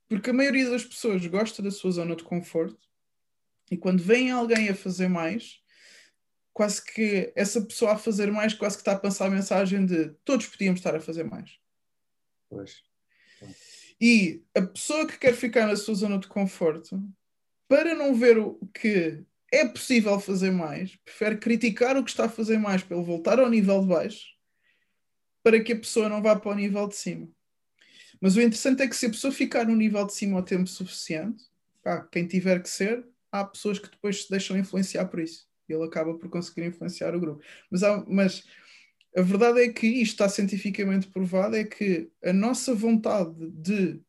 Porque 0.07 0.29
a 0.29 0.33
maioria 0.33 0.69
das 0.69 0.85
pessoas 0.85 1.25
gosta 1.25 1.61
da 1.61 1.71
sua 1.71 1.91
zona 1.91 2.15
de 2.15 2.23
conforto 2.23 2.87
e 3.71 3.77
quando 3.77 4.03
vem 4.03 4.29
alguém 4.29 4.69
a 4.69 4.75
fazer 4.75 5.07
mais, 5.07 5.60
quase 6.53 6.83
que 6.83 7.31
essa 7.35 7.61
pessoa 7.61 7.93
a 7.93 7.97
fazer 7.97 8.31
mais, 8.31 8.53
quase 8.53 8.75
que 8.75 8.81
está 8.81 8.93
a 8.93 8.99
passar 8.99 9.27
a 9.27 9.29
mensagem 9.29 9.85
de 9.85 10.09
todos 10.25 10.47
podíamos 10.47 10.79
estar 10.79 10.95
a 10.95 10.99
fazer 10.99 11.23
mais. 11.23 11.57
Pois. 12.49 12.83
E 13.99 14.43
a 14.55 14.61
pessoa 14.61 15.07
que 15.07 15.17
quer 15.17 15.33
ficar 15.33 15.67
na 15.67 15.75
sua 15.75 15.95
zona 15.95 16.17
de 16.17 16.27
conforto, 16.27 17.01
para 17.67 17.95
não 17.95 18.13
ver 18.15 18.37
o 18.37 18.59
que 18.73 19.23
é 19.51 19.67
possível 19.67 20.19
fazer 20.19 20.51
mais, 20.51 20.95
prefere 20.97 21.37
criticar 21.37 21.95
o 21.97 22.03
que 22.03 22.09
está 22.09 22.25
a 22.25 22.29
fazer 22.29 22.57
mais 22.57 22.83
para 22.83 22.97
ele 22.97 23.05
voltar 23.05 23.39
ao 23.39 23.49
nível 23.49 23.81
de 23.81 23.87
baixo, 23.87 24.27
para 25.43 25.61
que 25.63 25.73
a 25.73 25.79
pessoa 25.79 26.09
não 26.09 26.21
vá 26.21 26.35
para 26.35 26.51
o 26.51 26.55
nível 26.55 26.87
de 26.87 26.95
cima. 26.95 27.29
Mas 28.19 28.35
o 28.35 28.41
interessante 28.41 28.83
é 28.83 28.87
que 28.87 28.95
se 28.95 29.05
a 29.05 29.09
pessoa 29.09 29.31
ficar 29.31 29.65
no 29.65 29.75
nível 29.75 30.05
de 30.05 30.13
cima 30.13 30.37
ao 30.37 30.43
tempo 30.43 30.67
suficiente, 30.67 31.43
pá, 31.81 32.01
quem 32.01 32.27
tiver 32.27 32.61
que 32.61 32.69
ser, 32.69 33.05
há 33.31 33.43
pessoas 33.43 33.79
que 33.79 33.89
depois 33.89 34.23
se 34.23 34.29
deixam 34.29 34.57
influenciar 34.57 35.05
por 35.05 35.19
isso 35.19 35.50
ele 35.71 35.83
acaba 35.83 36.13
por 36.13 36.29
conseguir 36.29 36.65
influenciar 36.65 37.15
o 37.15 37.19
grupo. 37.19 37.43
Mas, 37.69 37.83
há, 37.83 38.03
mas 38.07 38.43
a 39.15 39.21
verdade 39.21 39.61
é 39.61 39.69
que 39.69 39.87
isto 39.87 40.13
está 40.13 40.29
cientificamente 40.29 41.07
provado, 41.07 41.55
é 41.55 41.63
que 41.63 42.09
a 42.23 42.31
nossa 42.31 42.73
vontade 42.73 43.33
de 43.51 44.01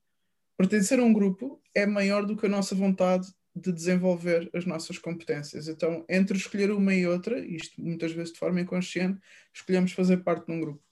pertencer 0.56 1.00
a 1.00 1.04
um 1.04 1.12
grupo 1.12 1.60
é 1.74 1.86
maior 1.86 2.24
do 2.24 2.36
que 2.36 2.46
a 2.46 2.48
nossa 2.48 2.74
vontade 2.74 3.28
de 3.54 3.72
desenvolver 3.72 4.48
as 4.54 4.64
nossas 4.64 4.98
competências. 4.98 5.68
Então, 5.68 6.04
entre 6.08 6.36
escolher 6.36 6.70
uma 6.70 6.94
e 6.94 7.06
outra, 7.06 7.38
isto 7.38 7.80
muitas 7.82 8.12
vezes 8.12 8.32
de 8.32 8.38
forma 8.38 8.60
inconsciente, 8.60 9.20
escolhemos 9.52 9.92
fazer 9.92 10.18
parte 10.18 10.46
de 10.46 10.52
um 10.52 10.60
grupo. 10.60 10.82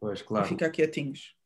Pois, 0.00 0.22
claro. 0.22 0.46
E 0.46 0.48
ficar 0.48 0.70
quietinhos. 0.70 1.36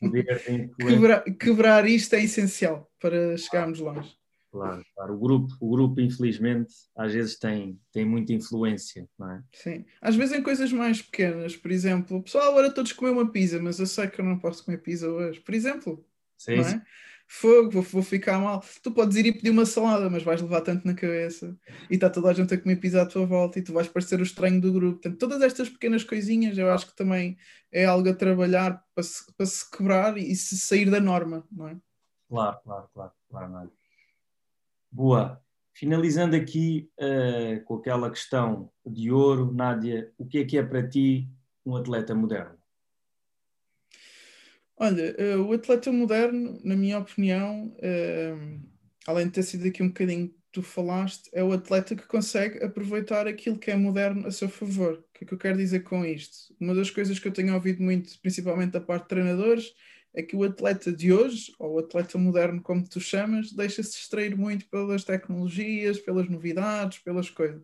quebrar, 0.78 1.22
quebrar 1.34 1.86
isto 1.86 2.14
é 2.14 2.22
essencial 2.22 2.90
para 2.98 3.36
chegarmos 3.36 3.78
longe. 3.78 4.19
Claro, 4.50 4.84
claro. 4.94 5.14
O 5.14 5.18
grupo, 5.18 5.54
o 5.60 5.70
grupo, 5.70 6.00
infelizmente, 6.00 6.74
às 6.96 7.12
vezes 7.12 7.38
tem, 7.38 7.80
tem 7.92 8.04
muita 8.04 8.32
influência, 8.32 9.08
não 9.16 9.30
é? 9.30 9.42
Sim. 9.52 9.84
Às 10.00 10.16
vezes 10.16 10.36
em 10.36 10.42
coisas 10.42 10.72
mais 10.72 11.00
pequenas, 11.00 11.56
por 11.56 11.70
exemplo, 11.70 12.22
pessoal, 12.22 12.50
agora 12.50 12.74
todos 12.74 12.92
comer 12.92 13.12
uma 13.12 13.30
pizza, 13.30 13.60
mas 13.62 13.78
eu 13.78 13.86
sei 13.86 14.08
que 14.08 14.20
eu 14.20 14.24
não 14.24 14.38
posso 14.38 14.64
comer 14.64 14.78
pizza 14.78 15.08
hoje. 15.08 15.40
Por 15.40 15.54
exemplo, 15.54 16.04
sim, 16.36 16.56
não 16.56 16.64
é? 16.64 16.82
Fogo, 17.32 17.70
vou, 17.70 17.82
vou 17.82 18.02
ficar 18.02 18.40
mal. 18.40 18.60
Tu 18.82 18.90
podes 18.90 19.16
ir 19.16 19.26
e 19.26 19.32
pedir 19.32 19.50
uma 19.50 19.64
salada, 19.64 20.10
mas 20.10 20.24
vais 20.24 20.42
levar 20.42 20.62
tanto 20.62 20.84
na 20.84 20.94
cabeça 20.94 21.56
e 21.88 21.94
está 21.94 22.10
toda 22.10 22.28
a 22.28 22.32
gente 22.32 22.52
a 22.52 22.60
comer 22.60 22.74
pizza 22.74 23.02
à 23.02 23.06
tua 23.06 23.24
volta 23.24 23.60
e 23.60 23.62
tu 23.62 23.72
vais 23.72 23.86
parecer 23.86 24.18
o 24.18 24.24
estranho 24.24 24.60
do 24.60 24.72
grupo. 24.72 24.94
Portanto, 24.94 25.16
todas 25.16 25.40
estas 25.40 25.68
pequenas 25.68 26.02
coisinhas 26.02 26.58
eu 26.58 26.68
acho 26.72 26.88
que 26.88 26.96
também 26.96 27.38
é 27.70 27.84
algo 27.84 28.08
a 28.08 28.14
trabalhar 28.14 28.84
para 28.92 29.04
se, 29.04 29.32
para 29.36 29.46
se 29.46 29.70
quebrar 29.70 30.18
e 30.18 30.34
se 30.34 30.58
sair 30.58 30.90
da 30.90 30.98
norma, 31.00 31.46
não 31.52 31.68
é? 31.68 31.76
Claro, 32.28 32.58
claro, 32.64 32.88
claro, 32.92 33.12
claro, 33.28 33.48
não 33.52 33.60
é? 33.60 33.68
Boa. 34.90 35.40
Finalizando 35.72 36.34
aqui 36.34 36.90
uh, 36.98 37.62
com 37.64 37.76
aquela 37.76 38.10
questão 38.10 38.70
de 38.84 39.10
ouro, 39.10 39.52
Nádia, 39.52 40.12
o 40.18 40.26
que 40.26 40.38
é 40.38 40.44
que 40.44 40.58
é 40.58 40.62
para 40.62 40.86
ti 40.86 41.28
um 41.64 41.76
atleta 41.76 42.14
moderno? 42.14 42.58
Olha, 44.76 45.14
uh, 45.18 45.42
o 45.42 45.52
atleta 45.52 45.92
moderno, 45.92 46.60
na 46.64 46.74
minha 46.74 46.98
opinião, 46.98 47.68
uh, 47.76 48.60
além 49.06 49.26
de 49.26 49.32
ter 49.32 49.42
sido 49.42 49.68
aqui 49.68 49.82
um 49.82 49.88
bocadinho 49.88 50.28
que 50.28 50.40
tu 50.50 50.62
falaste, 50.62 51.30
é 51.32 51.44
o 51.44 51.52
atleta 51.52 51.94
que 51.94 52.06
consegue 52.06 52.62
aproveitar 52.64 53.28
aquilo 53.28 53.58
que 53.58 53.70
é 53.70 53.76
moderno 53.76 54.26
a 54.26 54.30
seu 54.32 54.48
favor. 54.48 54.94
O 54.94 55.04
que 55.12 55.24
é 55.24 55.26
que 55.28 55.34
eu 55.34 55.38
quero 55.38 55.56
dizer 55.56 55.80
com 55.80 56.04
isto? 56.04 56.54
Uma 56.58 56.74
das 56.74 56.90
coisas 56.90 57.18
que 57.18 57.28
eu 57.28 57.32
tenho 57.32 57.54
ouvido 57.54 57.82
muito, 57.82 58.18
principalmente 58.20 58.72
da 58.72 58.80
parte 58.80 59.04
de 59.04 59.08
treinadores, 59.10 59.72
é 60.14 60.22
que 60.22 60.36
o 60.36 60.42
atleta 60.42 60.92
de 60.92 61.12
hoje, 61.12 61.52
ou 61.58 61.74
o 61.74 61.78
atleta 61.78 62.18
moderno, 62.18 62.60
como 62.62 62.88
tu 62.88 63.00
chamas, 63.00 63.52
deixa-se 63.52 63.92
distrair 63.92 64.36
muito 64.36 64.68
pelas 64.68 65.04
tecnologias, 65.04 65.98
pelas 65.98 66.28
novidades, 66.28 66.98
pelas 66.98 67.30
coisas. 67.30 67.62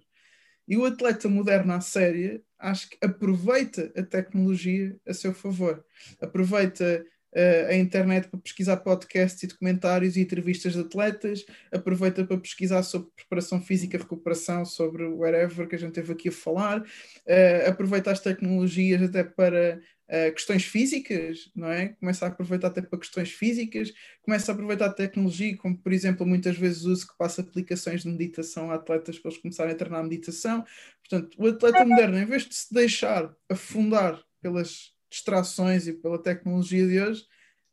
E 0.68 0.76
o 0.76 0.84
atleta 0.84 1.28
moderno 1.28 1.72
à 1.72 1.80
séria, 1.80 2.42
acho 2.58 2.90
que 2.90 2.98
aproveita 3.00 3.92
a 3.96 4.02
tecnologia 4.02 4.96
a 5.06 5.14
seu 5.14 5.32
favor. 5.32 5.84
Aproveita 6.20 7.04
uh, 7.36 7.68
a 7.68 7.74
internet 7.76 8.28
para 8.28 8.40
pesquisar 8.40 8.78
podcasts 8.78 9.42
e 9.42 9.46
documentários 9.46 10.16
e 10.16 10.22
entrevistas 10.22 10.72
de 10.72 10.80
atletas, 10.80 11.44
aproveita 11.70 12.24
para 12.24 12.38
pesquisar 12.38 12.82
sobre 12.82 13.10
preparação 13.14 13.60
física, 13.60 13.98
recuperação, 13.98 14.64
sobre 14.64 15.04
whatever 15.04 15.68
que 15.68 15.76
a 15.76 15.78
gente 15.78 15.92
teve 15.92 16.12
aqui 16.12 16.30
a 16.30 16.32
falar, 16.32 16.80
uh, 16.80 17.68
aproveita 17.68 18.10
as 18.10 18.20
tecnologias 18.20 19.02
até 19.02 19.22
para 19.22 19.80
uh, 20.08 20.32
questões 20.32 20.64
físicas, 20.64 21.50
não 21.54 21.68
é? 21.68 21.88
Começa 21.88 22.24
a 22.24 22.28
aproveitar 22.28 22.68
até 22.68 22.82
para 22.82 22.98
questões 22.98 23.30
físicas, 23.30 23.92
começa 24.22 24.50
a 24.50 24.54
aproveitar 24.54 24.86
a 24.86 24.92
tecnologia, 24.92 25.56
como 25.56 25.76
por 25.76 25.92
exemplo, 25.92 26.26
muitas 26.26 26.56
vezes 26.56 26.84
uso 26.84 27.06
que 27.06 27.16
passa 27.16 27.42
aplicações 27.42 28.02
de 28.02 28.08
meditação 28.08 28.70
a 28.70 28.74
atletas 28.74 29.18
para 29.18 29.30
eles 29.30 29.40
começarem 29.40 29.72
a 29.72 29.76
treinar 29.76 30.00
a 30.00 30.04
meditação. 30.04 30.64
Portanto, 31.00 31.36
o 31.38 31.46
atleta 31.46 31.84
moderno, 31.84 32.18
em 32.18 32.26
vez 32.26 32.44
de 32.44 32.54
se 32.54 32.72
deixar 32.72 33.34
afundar 33.48 34.22
pelas 34.40 34.94
distrações 35.10 35.86
e 35.86 35.92
pela 35.92 36.22
tecnologia 36.22 36.86
de 36.86 37.00
hoje, 37.00 37.24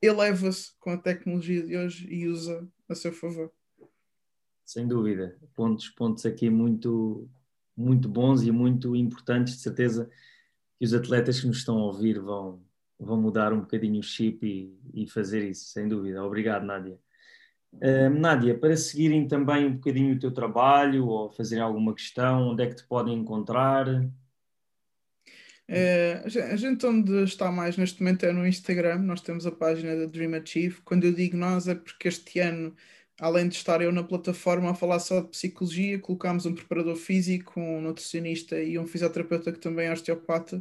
eleva-se 0.02 0.72
com 0.80 0.92
a 0.92 0.98
tecnologia 0.98 1.64
de 1.64 1.78
hoje 1.78 2.08
e 2.12 2.28
usa 2.28 2.68
a 2.90 2.96
seu 2.96 3.12
favor. 3.12 3.52
Sem 4.66 4.88
dúvida, 4.88 5.38
pontos, 5.54 5.90
pontos 5.90 6.26
aqui 6.26 6.50
muito, 6.50 7.30
muito 7.76 8.08
bons 8.08 8.44
e 8.44 8.52
muito 8.52 8.96
importantes, 8.96 9.56
de 9.56 9.62
certeza 9.62 10.10
que 10.84 10.86
os 10.86 10.94
atletas 10.94 11.40
que 11.40 11.48
nos 11.48 11.60
estão 11.60 11.78
a 11.78 11.86
ouvir 11.86 12.20
vão, 12.20 12.62
vão 13.00 13.16
mudar 13.16 13.54
um 13.54 13.62
bocadinho 13.62 14.02
o 14.02 14.04
chip 14.04 14.46
e, 14.46 15.04
e 15.04 15.08
fazer 15.08 15.42
isso, 15.50 15.70
sem 15.70 15.88
dúvida. 15.88 16.22
Obrigado, 16.22 16.66
Nádia. 16.66 17.00
Uh, 17.72 18.10
Nádia, 18.10 18.60
para 18.60 18.76
seguirem 18.76 19.26
também 19.26 19.66
um 19.66 19.76
bocadinho 19.76 20.14
o 20.14 20.20
teu 20.20 20.30
trabalho 20.30 21.08
ou 21.08 21.32
fazerem 21.32 21.64
alguma 21.64 21.96
questão, 21.96 22.50
onde 22.50 22.64
é 22.64 22.68
que 22.68 22.76
te 22.76 22.84
podem 22.84 23.18
encontrar? 23.18 23.88
É, 25.70 26.22
a 26.52 26.56
gente 26.58 26.86
onde 26.86 27.24
está 27.24 27.50
mais 27.50 27.78
neste 27.78 28.04
momento 28.04 28.26
é 28.26 28.34
no 28.34 28.46
Instagram, 28.46 28.98
nós 28.98 29.22
temos 29.22 29.48
a 29.48 29.52
página 29.54 29.96
da 29.96 30.06
Dream 30.06 30.34
Achieve. 30.36 30.82
Quando 30.84 31.06
eu 31.06 31.14
digo 31.14 31.38
nós 31.38 31.66
é 31.66 31.76
porque 31.76 32.10
este 32.10 32.40
ano, 32.40 32.76
além 33.20 33.48
de 33.48 33.56
estar 33.56 33.82
eu 33.82 33.92
na 33.92 34.04
plataforma 34.04 34.72
a 34.72 34.76
falar 34.76 35.00
só 35.00 35.22
de 35.22 35.30
psicologia, 35.30 36.00
colocámos 36.00 36.46
um 36.46 36.54
preparador 36.56 36.96
físico, 36.96 37.60
um 37.60 37.82
nutricionista 37.82 38.62
e 38.62 38.78
um 38.80 38.88
fisioterapeuta 38.88 39.52
que 39.52 39.60
também 39.60 39.88
é 39.88 39.94
osteopata, 39.94 40.58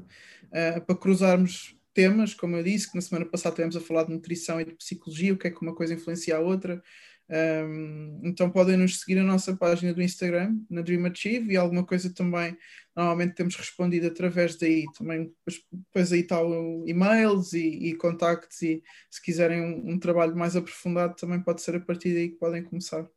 uh, 0.46 0.80
para 0.80 0.96
cruzarmos 0.96 1.76
temas, 1.94 2.34
como 2.34 2.56
eu 2.56 2.62
disse, 2.62 2.90
que 2.90 2.96
na 2.96 3.02
semana 3.02 3.26
passada 3.26 3.54
tivemos 3.54 3.76
a 3.76 3.80
falar 3.80 4.04
de 4.04 4.12
nutrição 4.12 4.60
e 4.60 4.64
de 4.64 4.74
psicologia, 4.74 5.32
o 5.32 5.36
que 5.38 5.46
é 5.46 5.50
que 5.50 5.62
uma 5.62 5.74
coisa 5.74 5.94
influencia 5.94 6.36
a 6.36 6.40
outra. 6.40 6.82
Um, 7.30 8.20
então 8.24 8.50
podem 8.50 8.76
nos 8.76 9.00
seguir 9.00 9.14
na 9.14 9.24
nossa 9.24 9.56
página 9.56 9.94
do 9.94 10.02
Instagram, 10.02 10.58
na 10.68 10.82
Dream 10.82 11.06
Achieve, 11.06 11.52
e 11.52 11.56
alguma 11.56 11.84
coisa 11.84 12.12
também 12.12 12.56
normalmente 12.94 13.34
temos 13.34 13.56
respondido 13.56 14.06
através 14.06 14.56
daí. 14.56 14.84
Também 14.96 15.24
depois, 15.24 15.64
depois 15.72 16.12
aí 16.12 16.20
está 16.20 16.42
o 16.42 16.84
e-mails 16.86 17.52
e, 17.52 17.66
e 17.66 17.94
contactos, 17.94 18.60
e 18.62 18.82
se 19.10 19.22
quiserem 19.22 19.62
um, 19.62 19.92
um, 19.92 19.98
trabalho 19.98 20.36
mais 20.36 20.56
aprofundado, 20.56 21.16
também 21.16 21.40
pode 21.40 21.62
ser 21.62 21.76
a 21.76 21.80
partir 21.80 22.12
daí 22.14 22.28
que 22.30 22.36
podem 22.36 22.62
começar. 22.62 23.08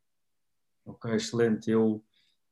Ok, 0.85 1.13
excelente. 1.13 1.69
Eu 1.69 2.03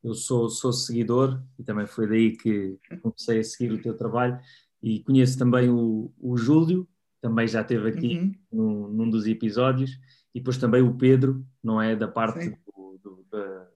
eu 0.03 0.13
sou, 0.13 0.49
sou 0.49 0.73
seguidor 0.73 1.41
e 1.57 1.63
também 1.63 1.87
foi 1.87 2.07
daí 2.07 2.35
que 2.35 2.77
comecei 3.01 3.39
a 3.39 3.43
seguir 3.43 3.71
o 3.71 3.81
teu 3.81 3.95
trabalho 3.95 4.37
e 4.81 5.01
conheço 5.01 5.39
também 5.39 5.69
o, 5.69 6.11
o 6.19 6.35
Júlio, 6.35 6.87
também 7.21 7.47
já 7.47 7.61
esteve 7.61 7.89
aqui 7.89 8.17
uhum. 8.17 8.35
num, 8.51 8.87
num, 8.89 9.09
dos 9.09 9.25
episódios, 9.25 9.91
e 10.33 10.39
depois 10.39 10.57
também 10.57 10.81
o 10.81 10.95
Pedro, 10.95 11.45
não 11.63 11.81
é? 11.81 11.95
Da 11.95 12.07
parte 12.07 12.49
do, 12.49 12.99
do, 13.01 13.25
da, 13.31 13.67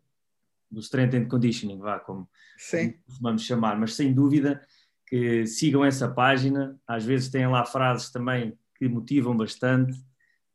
do 0.71 0.79
Strength 0.79 1.15
and 1.15 1.27
Conditioning, 1.27 1.79
vá, 1.79 1.99
como, 1.99 2.29
como 2.71 2.93
vamos 3.21 3.43
chamar, 3.43 3.79
mas 3.79 3.93
sem 3.93 4.13
dúvida 4.13 4.61
que 5.05 5.47
sigam 5.47 5.85
essa 5.85 6.09
página, 6.09 6.77
às 6.85 7.05
vezes 7.05 7.29
têm 7.29 7.47
lá 7.47 7.63
frases 7.65 8.11
também 8.11 8.57
que 8.75 8.87
motivam 8.89 9.35
bastante, 9.35 9.97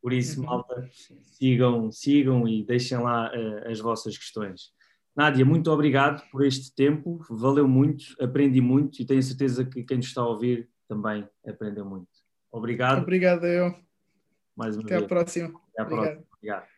por 0.00 0.12
isso, 0.12 0.40
uhum. 0.40 0.46
malta, 0.46 0.90
sigam, 1.38 1.90
sigam 1.90 2.46
e 2.46 2.64
deixem 2.64 2.98
lá 2.98 3.30
uh, 3.32 3.70
as 3.70 3.80
vossas 3.80 4.18
questões. 4.18 4.72
Nádia, 5.14 5.44
muito 5.44 5.70
obrigado 5.70 6.28
por 6.30 6.44
este 6.44 6.74
tempo, 6.74 7.24
valeu 7.30 7.68
muito, 7.68 8.04
aprendi 8.20 8.60
muito 8.60 9.00
e 9.00 9.04
tenho 9.04 9.22
certeza 9.22 9.64
que 9.64 9.84
quem 9.84 9.98
nos 9.98 10.06
está 10.06 10.22
a 10.22 10.28
ouvir 10.28 10.68
também 10.88 11.26
aprendeu 11.46 11.84
muito. 11.84 12.08
Obrigado. 12.50 13.02
Obrigado, 13.02 13.46
eu. 13.46 13.74
Mais 14.56 14.76
uma 14.76 14.84
Até 14.84 14.96
vez. 14.96 15.04
à 15.04 15.08
próxima. 15.08 15.62
Até 15.72 15.82
à 15.82 15.87
próxima. 15.87 16.24
Obrigado. 16.38 16.71